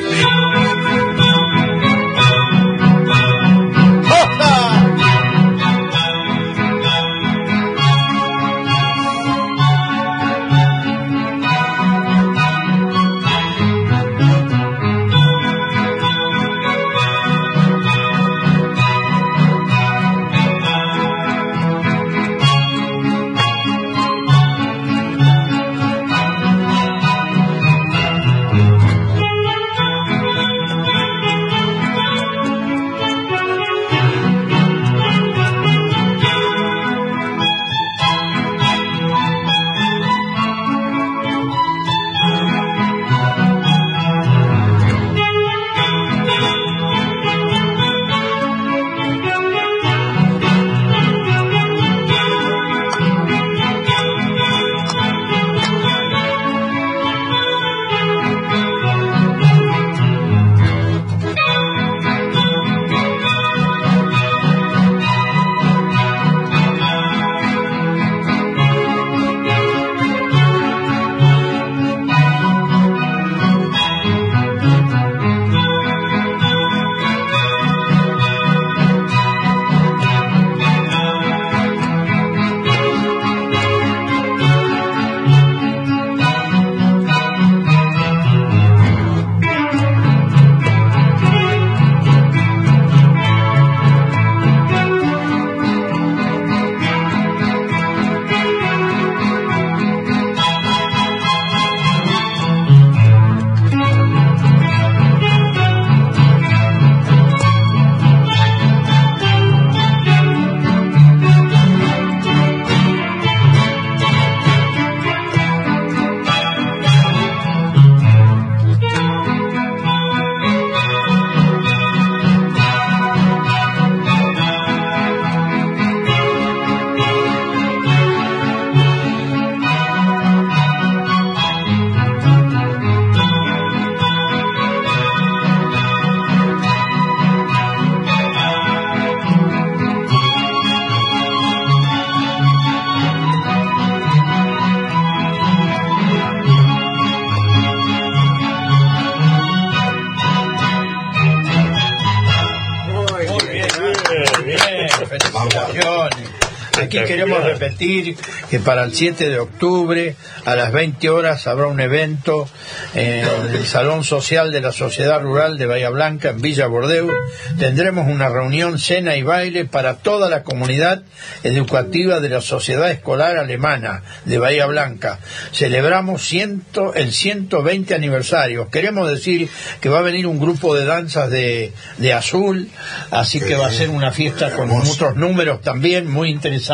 [155.01, 156.39] Perfecto.
[156.81, 158.16] Aquí queremos repetir
[158.48, 162.48] que para el 7 de octubre a las 20 horas habrá un evento
[162.94, 167.12] en el Salón Social de la Sociedad Rural de Bahía Blanca en Villa Bordeaux.
[167.59, 171.02] Tendremos una reunión, cena y baile para toda la comunidad
[171.43, 175.19] educativa de la Sociedad Escolar Alemana de Bahía Blanca.
[175.52, 178.70] Celebramos ciento, el 120 aniversario.
[178.70, 179.48] Queremos decir
[179.81, 182.69] que va a venir un grupo de danzas de, de azul,
[183.11, 186.69] así que va a ser una fiesta con otros números también muy interesantes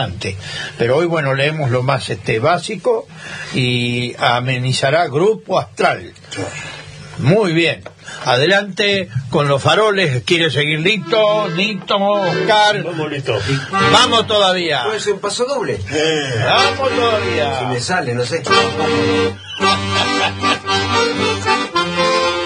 [0.78, 3.06] pero hoy, bueno, leemos lo más este básico
[3.54, 6.12] y amenizará Grupo Astral.
[7.18, 7.82] Muy bien.
[8.24, 10.22] Adelante con los faroles.
[10.24, 11.48] ¿Quiere seguir Lito?
[11.48, 12.82] Nito, Oscar.
[12.84, 13.38] Vamos, listo.
[13.70, 14.84] Vamos todavía.
[14.84, 15.80] ¿Puede ser un paso doble?
[16.44, 17.58] Vamos todavía.
[17.58, 18.42] Si me sale, no sé.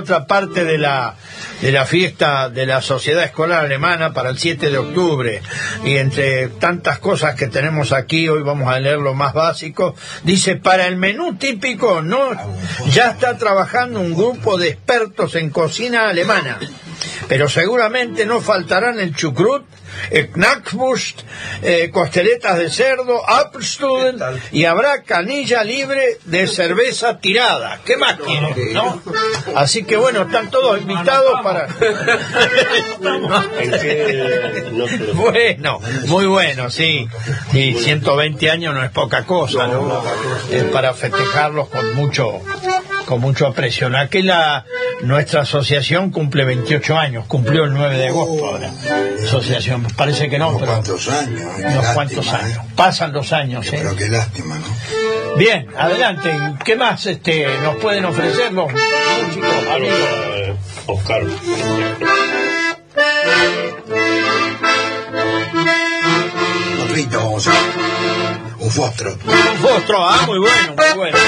[0.00, 1.14] otra parte de la
[1.60, 5.42] de la fiesta de la Sociedad Escolar Alemana para el 7 de octubre.
[5.84, 9.94] Y entre tantas cosas que tenemos aquí, hoy vamos a leer lo más básico.
[10.24, 12.30] Dice, para el menú típico, no,
[12.90, 16.58] ya está trabajando un grupo de expertos en cocina alemana.
[17.30, 19.62] Pero seguramente no faltarán el chucrut,
[20.10, 21.20] el knackwurst,
[21.62, 24.18] eh, costeletas de cerdo, apfelstrudel
[24.50, 27.78] y habrá canilla libre de cerveza tirada.
[27.84, 28.72] ¿Qué más quieren?
[28.72, 29.00] ¿No?
[29.54, 31.66] Así que bueno, están todos invitados para...
[33.60, 37.06] ¿En qué no se lo- Bueno, muy bueno, sí.
[37.52, 40.02] Y 120 años no es poca cosa, ¿no?
[40.50, 42.40] Es para festejarlos con mucho
[43.06, 43.90] con mucho aprecio.
[43.96, 44.64] Aquí la
[45.02, 48.70] nuestra asociación cumple 28 años, cumplió el 9 de agosto ahora.
[49.24, 51.40] Asociación, parece que no, Unos pero cuantos años.
[51.40, 52.30] unos lástima, cuantos ¿eh?
[52.30, 52.58] años.
[52.76, 53.70] Pasan los años, ¿eh?
[53.82, 55.36] Pero qué lástima, ¿no?
[55.36, 56.30] Bien, adelante.
[56.64, 59.98] ¿Qué más este nos pueden ofrecer los músicos, Algo amigos?
[60.00, 60.54] para eh,
[60.86, 61.22] Oscar.
[66.82, 67.52] Un frito, vamos a
[68.58, 69.12] Un fostro.
[69.24, 71.18] Un fostro, ah, muy bueno, muy bueno.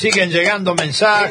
[0.00, 1.30] Siguen llegando mensajes.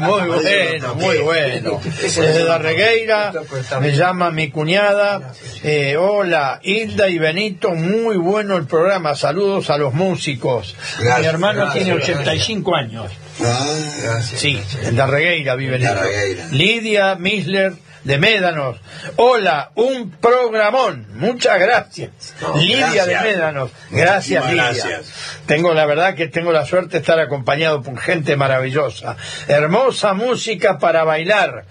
[0.00, 1.80] muy bueno, muy bueno.
[2.02, 3.32] Desde la Regueira
[3.80, 5.32] me llama mi cuñada.
[5.62, 9.14] Eh, hola, Hilda y Benito, muy bueno el programa.
[9.14, 10.74] Saludos a los músicos.
[10.98, 13.12] mi hermano tiene 85 años.
[13.44, 16.02] Ah, Sí, en la Regueira vive La Lidia.
[16.02, 16.46] Regueira.
[16.50, 17.72] Lidia Misler
[18.04, 18.76] de Médanos.
[19.16, 21.06] Hola, un programón.
[21.14, 22.10] Muchas gracias.
[22.56, 23.06] Lidia gracias.
[23.06, 23.70] de Médanos.
[23.90, 24.64] Gracias, Lidia.
[24.64, 25.12] Gracias.
[25.46, 29.16] Tengo la verdad que tengo la suerte de estar acompañado por gente maravillosa.
[29.48, 31.64] Hermosa música para bailar.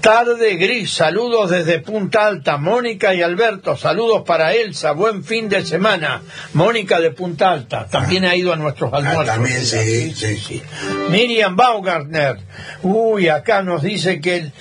[0.00, 5.64] Tarde gris, saludos desde Punta Alta, Mónica y Alberto, saludos para Elsa, buen fin de
[5.64, 6.20] semana.
[6.52, 9.24] Mónica de Punta Alta, también ha ido a nuestros Ah, almuerzos.
[9.26, 10.62] también sí, sí, sí.
[11.08, 12.36] Miriam Baumgartner,
[12.82, 14.52] uy, acá nos dice que el,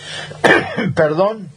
[0.95, 1.49] perdón,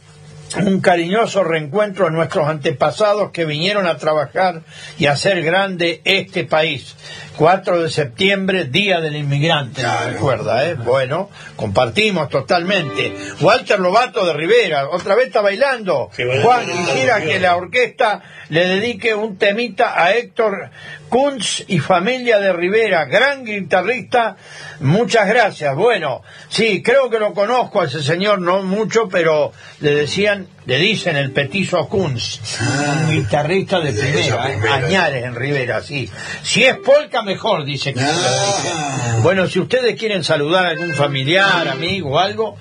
[0.55, 4.61] un cariñoso reencuentro de nuestros antepasados que vinieron a trabajar
[4.97, 6.95] y hacer grande este país.
[7.37, 10.11] 4 de septiembre, Día del Inmigrante, ¿no Claro.
[10.11, 10.73] recuerda, ¿eh?
[10.73, 13.13] Bueno, compartimos totalmente.
[13.41, 16.09] Walter Lobato de Rivera, otra vez está bailando.
[16.43, 20.71] Juan, quisiera que la orquesta le dedique un temita a Héctor
[21.09, 24.35] Kunz y familia de Rivera, gran guitarrista.
[24.79, 25.75] Muchas gracias.
[25.75, 30.77] Bueno, sí, creo que lo conozco a ese señor, no mucho, pero le decían, le
[30.79, 34.57] dicen el petizo Kunz, un guitarrista de primera, ¿eh?
[34.57, 34.75] primera.
[34.75, 36.11] Añares en Rivera, sí.
[36.43, 38.01] Si es polka, mejor, dice que.
[38.01, 39.19] Ah.
[39.23, 42.57] Bueno, si ustedes quieren saludar a algún familiar, amigo o algo,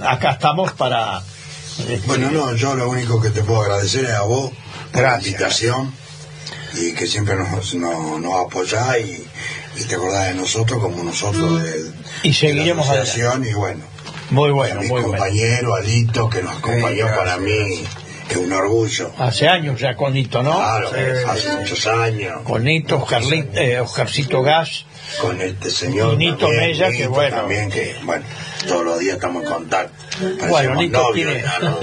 [0.00, 1.20] acá estamos para...
[1.80, 4.52] este, Bueno, no, yo lo único que te puedo agradecer es a vos
[4.92, 5.26] por la Gracias.
[5.26, 5.92] invitación
[6.74, 9.26] y que siempre nos, nos, nos apoyás y,
[9.76, 11.90] y te acordás de nosotros como nosotros de,
[12.22, 13.82] Y seguiremos de la asociación y bueno,
[14.30, 15.08] Muy a bueno, mi muy bueno.
[15.18, 17.84] compañero Alito que nos acompañó gracias, para mí
[18.30, 19.10] es un orgullo.
[19.18, 20.56] Hace años ya con Nito, ¿no?
[20.56, 21.24] Claro, Sí.
[21.28, 24.84] hace muchos años Con Nito, Oscarlit- eh, Oscarcito Gas.
[25.20, 27.36] con este señor Y Nito también, Mella, que Nito bueno.
[27.36, 28.24] también que bueno
[28.66, 29.94] todos los días estamos en contacto
[30.48, 31.78] Bueno, novios tiene, ya, ¿no?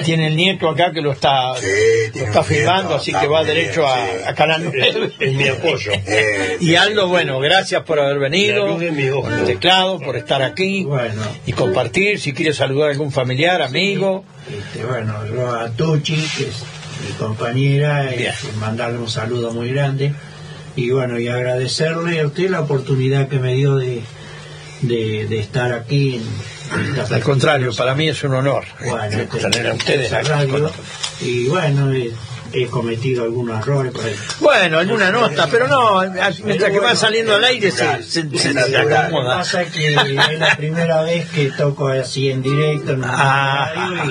[0.04, 1.66] tiene el nieto acá que lo está, Sí,
[2.06, 4.10] lo tiene está filmando, nieto, así que va bien, derecho a, sí.
[4.26, 5.12] a Canal 9.
[5.18, 5.92] Es mi apoyo.
[6.06, 11.22] Eh, Y Aldo, bueno, gracias por haber venido, el teclado, por estar aquí Bueno.
[11.46, 12.20] y compartir.
[12.20, 14.24] Si quiere saludar a algún familiar, amigo.
[14.50, 16.64] Este, bueno, yo a Tucci, que es
[17.06, 18.26] mi compañera, y
[18.58, 20.12] mandarle un saludo muy grande.
[20.76, 24.02] Y bueno, y agradecerle a usted la oportunidad que me dio de,
[24.82, 26.16] de, de estar aquí.
[26.16, 30.10] En, esta Al contrario, para mí es un honor bueno, eh, este, tener a ustedes
[30.10, 30.50] radio.
[30.50, 30.86] con nosotros.
[31.20, 32.12] Y bueno, he,
[32.54, 34.14] he cometido algunos errores por ahí.
[34.40, 36.00] Bueno, alguna nota, pero no,
[36.44, 39.94] mientras que va saliendo al aire se, se, se- se Lo que pasa es que
[39.94, 44.04] es la primera vez que toco así en directo en una Ah.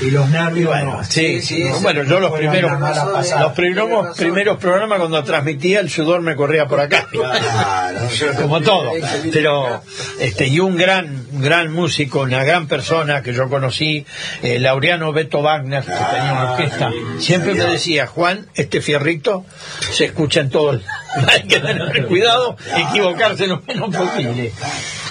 [0.00, 1.04] y, y los nervios Bueno, no.
[1.04, 6.36] sí, Sí, bueno, yo los primeros, los primeros, primeros programas cuando transmitía el sudor me
[6.36, 7.06] corría por acá.
[7.18, 8.36] Claro.
[8.42, 8.92] como todo
[9.32, 9.82] pero
[10.20, 14.04] este y un gran gran músico una gran persona que yo conocí
[14.42, 19.44] eh, Laureano Beto Wagner que tenía una orquesta siempre me decía Juan este fierrito
[19.92, 20.84] se escucha en todo el...
[21.28, 24.52] hay que tener cuidado equivocarse lo menos posible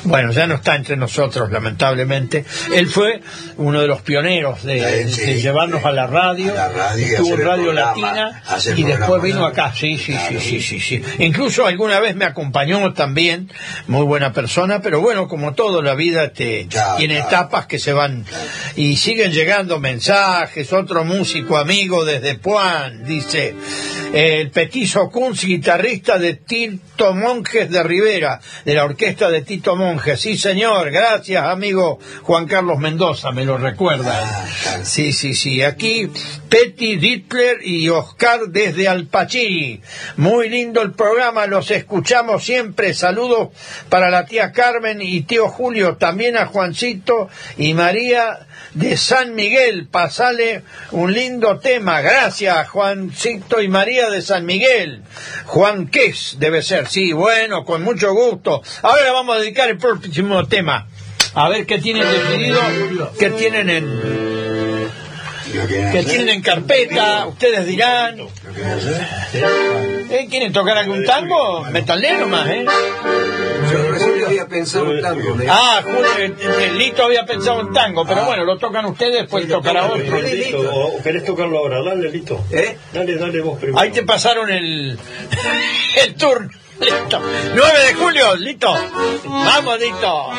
[0.03, 3.21] bueno ya no está entre nosotros lamentablemente él fue
[3.57, 5.87] uno de los pioneros de, Sí, de llevarnos sí.
[5.87, 8.43] a la radio, A la radio estuvo en Radio programa, Latina
[8.75, 9.45] y después vino ¿no?
[9.47, 10.39] acá sí sí Claro.
[10.39, 13.49] sí sí sí sí incluso alguna vez me acompañó también
[13.87, 17.29] muy buena persona pero bueno como todo la vida te Claro, tiene claro.
[17.29, 18.25] etapas que se van
[18.75, 23.55] y siguen llegando mensajes otro músico amigo desde Puan dice
[24.13, 29.86] el petizo Kunz guitarrista de Tito Monjes de Rivera de la orquesta de Tito Monjes
[30.17, 34.17] sí señor gracias amigo Juan Carlos Mendoza me lo recuerda
[34.67, 35.63] Ah, Sí, sí, sí.
[35.63, 36.09] Aquí
[36.49, 39.81] Petty Dittler y Oscar desde Alpachí.
[40.17, 42.93] Muy lindo el programa, los escuchamos siempre.
[42.93, 43.49] Saludos
[43.89, 49.87] para la tía Carmen y tío Julio, también a Juancito y María de San Miguel.
[49.87, 52.01] Pasale un lindo tema.
[52.01, 55.03] Gracias, Juancito y María de San Miguel.
[55.45, 58.61] Juan Ques debe ser, sí, bueno, con mucho gusto.
[58.81, 60.87] Ahora vamos a dedicar el próximo tema.
[61.33, 62.59] A ver qué tienen decidido,
[63.19, 64.87] qué tienen en,
[65.53, 68.17] ¿Lo quieren que tienen en carpeta, ustedes dirán.
[70.09, 70.27] ¿Eh?
[70.29, 71.63] ¿Quieren tocar algún tango?
[71.71, 72.65] Metalero más, ¿eh?
[73.71, 75.35] Yo recién había pensado en tango.
[75.35, 79.47] me- Ah, Julio, eh, Lito había pensado en tango, pero bueno, lo tocan ustedes, después
[79.47, 80.21] tocará otro.
[80.21, 81.83] Lito, ¿O querés tocarlo ahora?
[81.83, 82.43] Dale, Lito.
[82.51, 82.77] ¿Eh?
[82.93, 83.79] Dale, dale vos primero.
[83.79, 84.97] Ahí te pasaron el,
[86.05, 86.49] el turno.
[86.79, 87.19] Listo.
[87.55, 88.73] 9 de julio, listo.
[89.25, 90.33] Vamos, listo.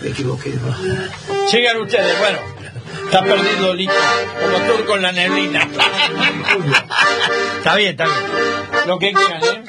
[0.00, 0.52] Me equivoqué.
[1.48, 2.55] Sigan ustedes, bueno.
[3.06, 3.92] Está perdido Lito,
[4.42, 5.68] como turco en la neblina.
[7.58, 8.16] está bien, está bien.
[8.86, 9.62] Lo que quieran, ¿eh?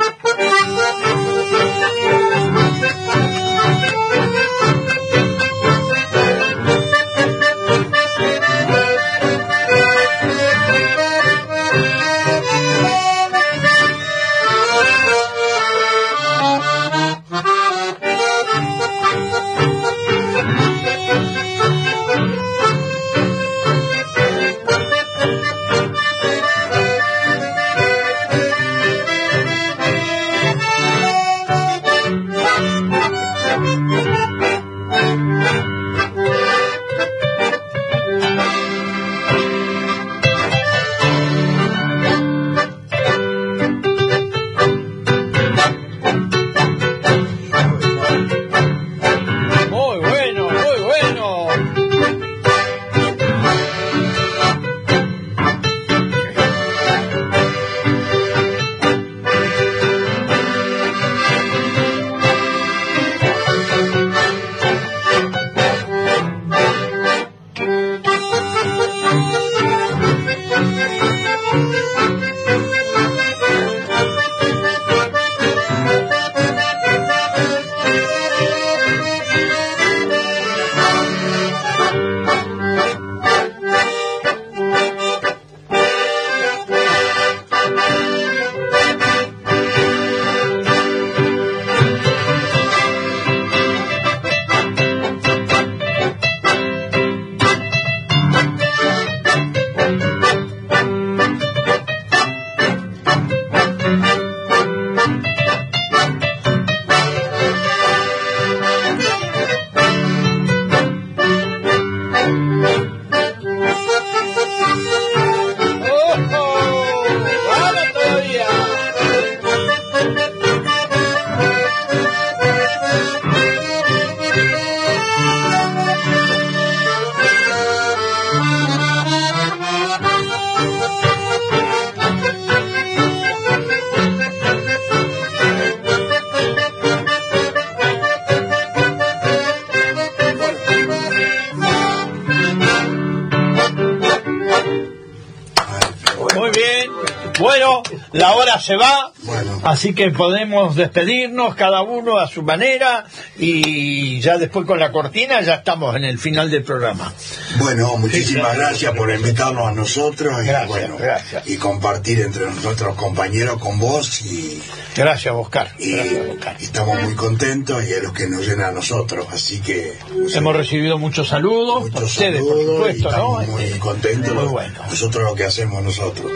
[149.77, 153.05] Así que podemos despedirnos cada uno a su manera
[153.37, 157.13] y ya después con la cortina ya estamos en el final del programa.
[157.59, 161.47] Bueno, muchísimas gracias por invitarnos a nosotros y, Gracias, bueno, gracias.
[161.47, 164.61] y compartir entre nuestros compañeros con vos y,
[164.95, 165.71] Gracias, Oscar.
[165.77, 166.55] y- Gracias, Oscar.
[166.59, 169.93] y estamos muy contentos y es lo que nos llena a nosotros, así que
[170.33, 173.09] Hemos recibido muchos saludos por muchos ustedes, por saludos y supuesto, ¿no?
[173.41, 174.33] estamos muy contentos.
[174.33, 174.79] Muy bueno.
[174.89, 176.31] Nosotros lo que hacemos nosotros.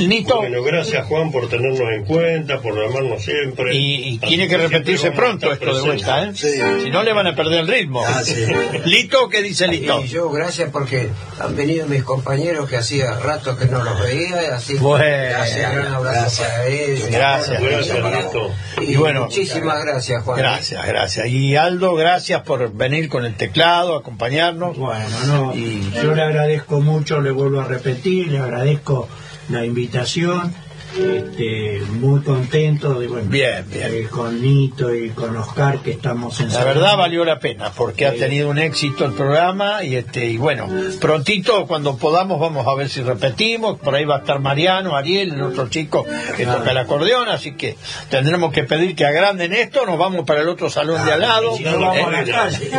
[0.00, 3.74] Nito, Bueno, gracias Juan por tenernos en cuenta, por llamarnos siempre.
[3.74, 6.30] y, y Así tiene que repetirse pronto esto de vuelta, ¿eh?
[6.34, 6.48] Sí.
[6.84, 8.04] Si no le van a perder el ritmo.
[8.06, 8.34] Ah, sí.
[8.84, 10.02] Lito, ¿qué dice Lito?
[10.04, 11.08] Y yo, gracias porque
[11.40, 15.74] han venido mis compañeros que hacía rato que no los veía, así que Bueno, gracias,
[15.76, 16.48] abrazo gracias.
[16.50, 17.10] para ellos.
[17.10, 17.62] Gracias.
[17.62, 18.50] Gracias, Para Lito.
[18.82, 20.38] Y, Y bueno, muchísimas gracias, Juan.
[20.38, 21.26] Gracias, gracias.
[21.28, 24.76] Y Aldo, gracias por venir con el teclado, acompañarnos.
[24.76, 29.08] Bueno, no, Y- yo le agradezco mucho, le vuelvo a repetir, le agradezco
[29.48, 30.54] la invitación,
[30.96, 33.88] este, muy contento de, bueno, Bien, bien.
[33.92, 38.06] eh, con Nito y con Oscar que estamos en La verdad valió la pena porque
[38.06, 40.66] ha tenido un éxito el programa y este y bueno,
[41.00, 45.34] prontito cuando podamos vamos a ver si repetimos, por ahí va a estar Mariano, Ariel,
[45.34, 46.06] el otro chico
[46.36, 47.76] que toca el acordeón, así que
[48.08, 51.56] tendremos que pedir que agranden esto, nos vamos para el otro salón de al lado.
[51.58, 52.70] si no, vamos a la Eh, calle.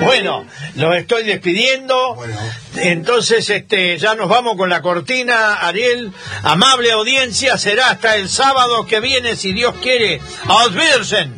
[0.04, 0.44] bueno,
[0.76, 2.14] los estoy despidiendo.
[2.14, 2.36] Bueno.
[2.76, 6.12] Entonces, este, ya nos vamos con la cortina, Ariel.
[6.42, 10.20] Amable audiencia, será hasta el sábado que viene, si Dios quiere.
[10.46, 11.34] Auf Wiedersehen.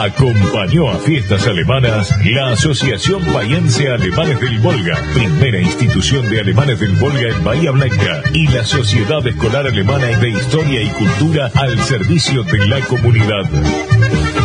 [0.00, 6.96] Acompañó a fiestas alemanas la Asociación Bahiense Alemanes del Volga, primera institución de alemanes del
[6.96, 12.44] Volga en Bahía Blanca, y la Sociedad Escolar Alemana de Historia y Cultura al servicio
[12.44, 14.39] de la comunidad.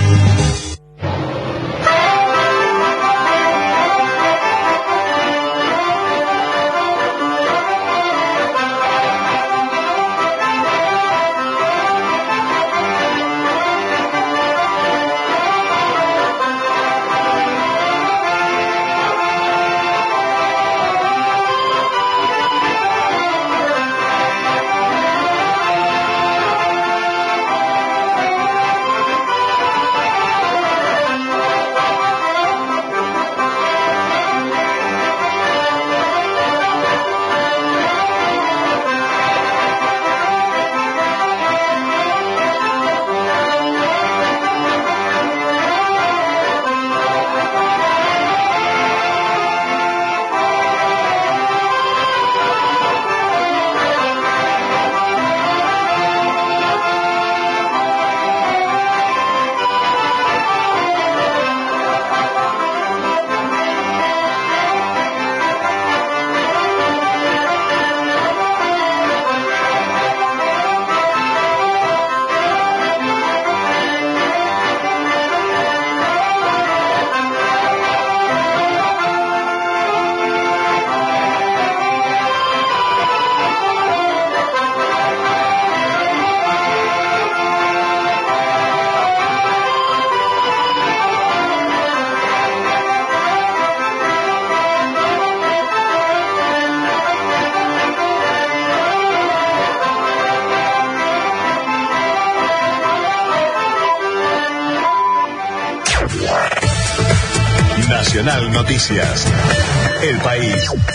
[108.76, 110.76] El país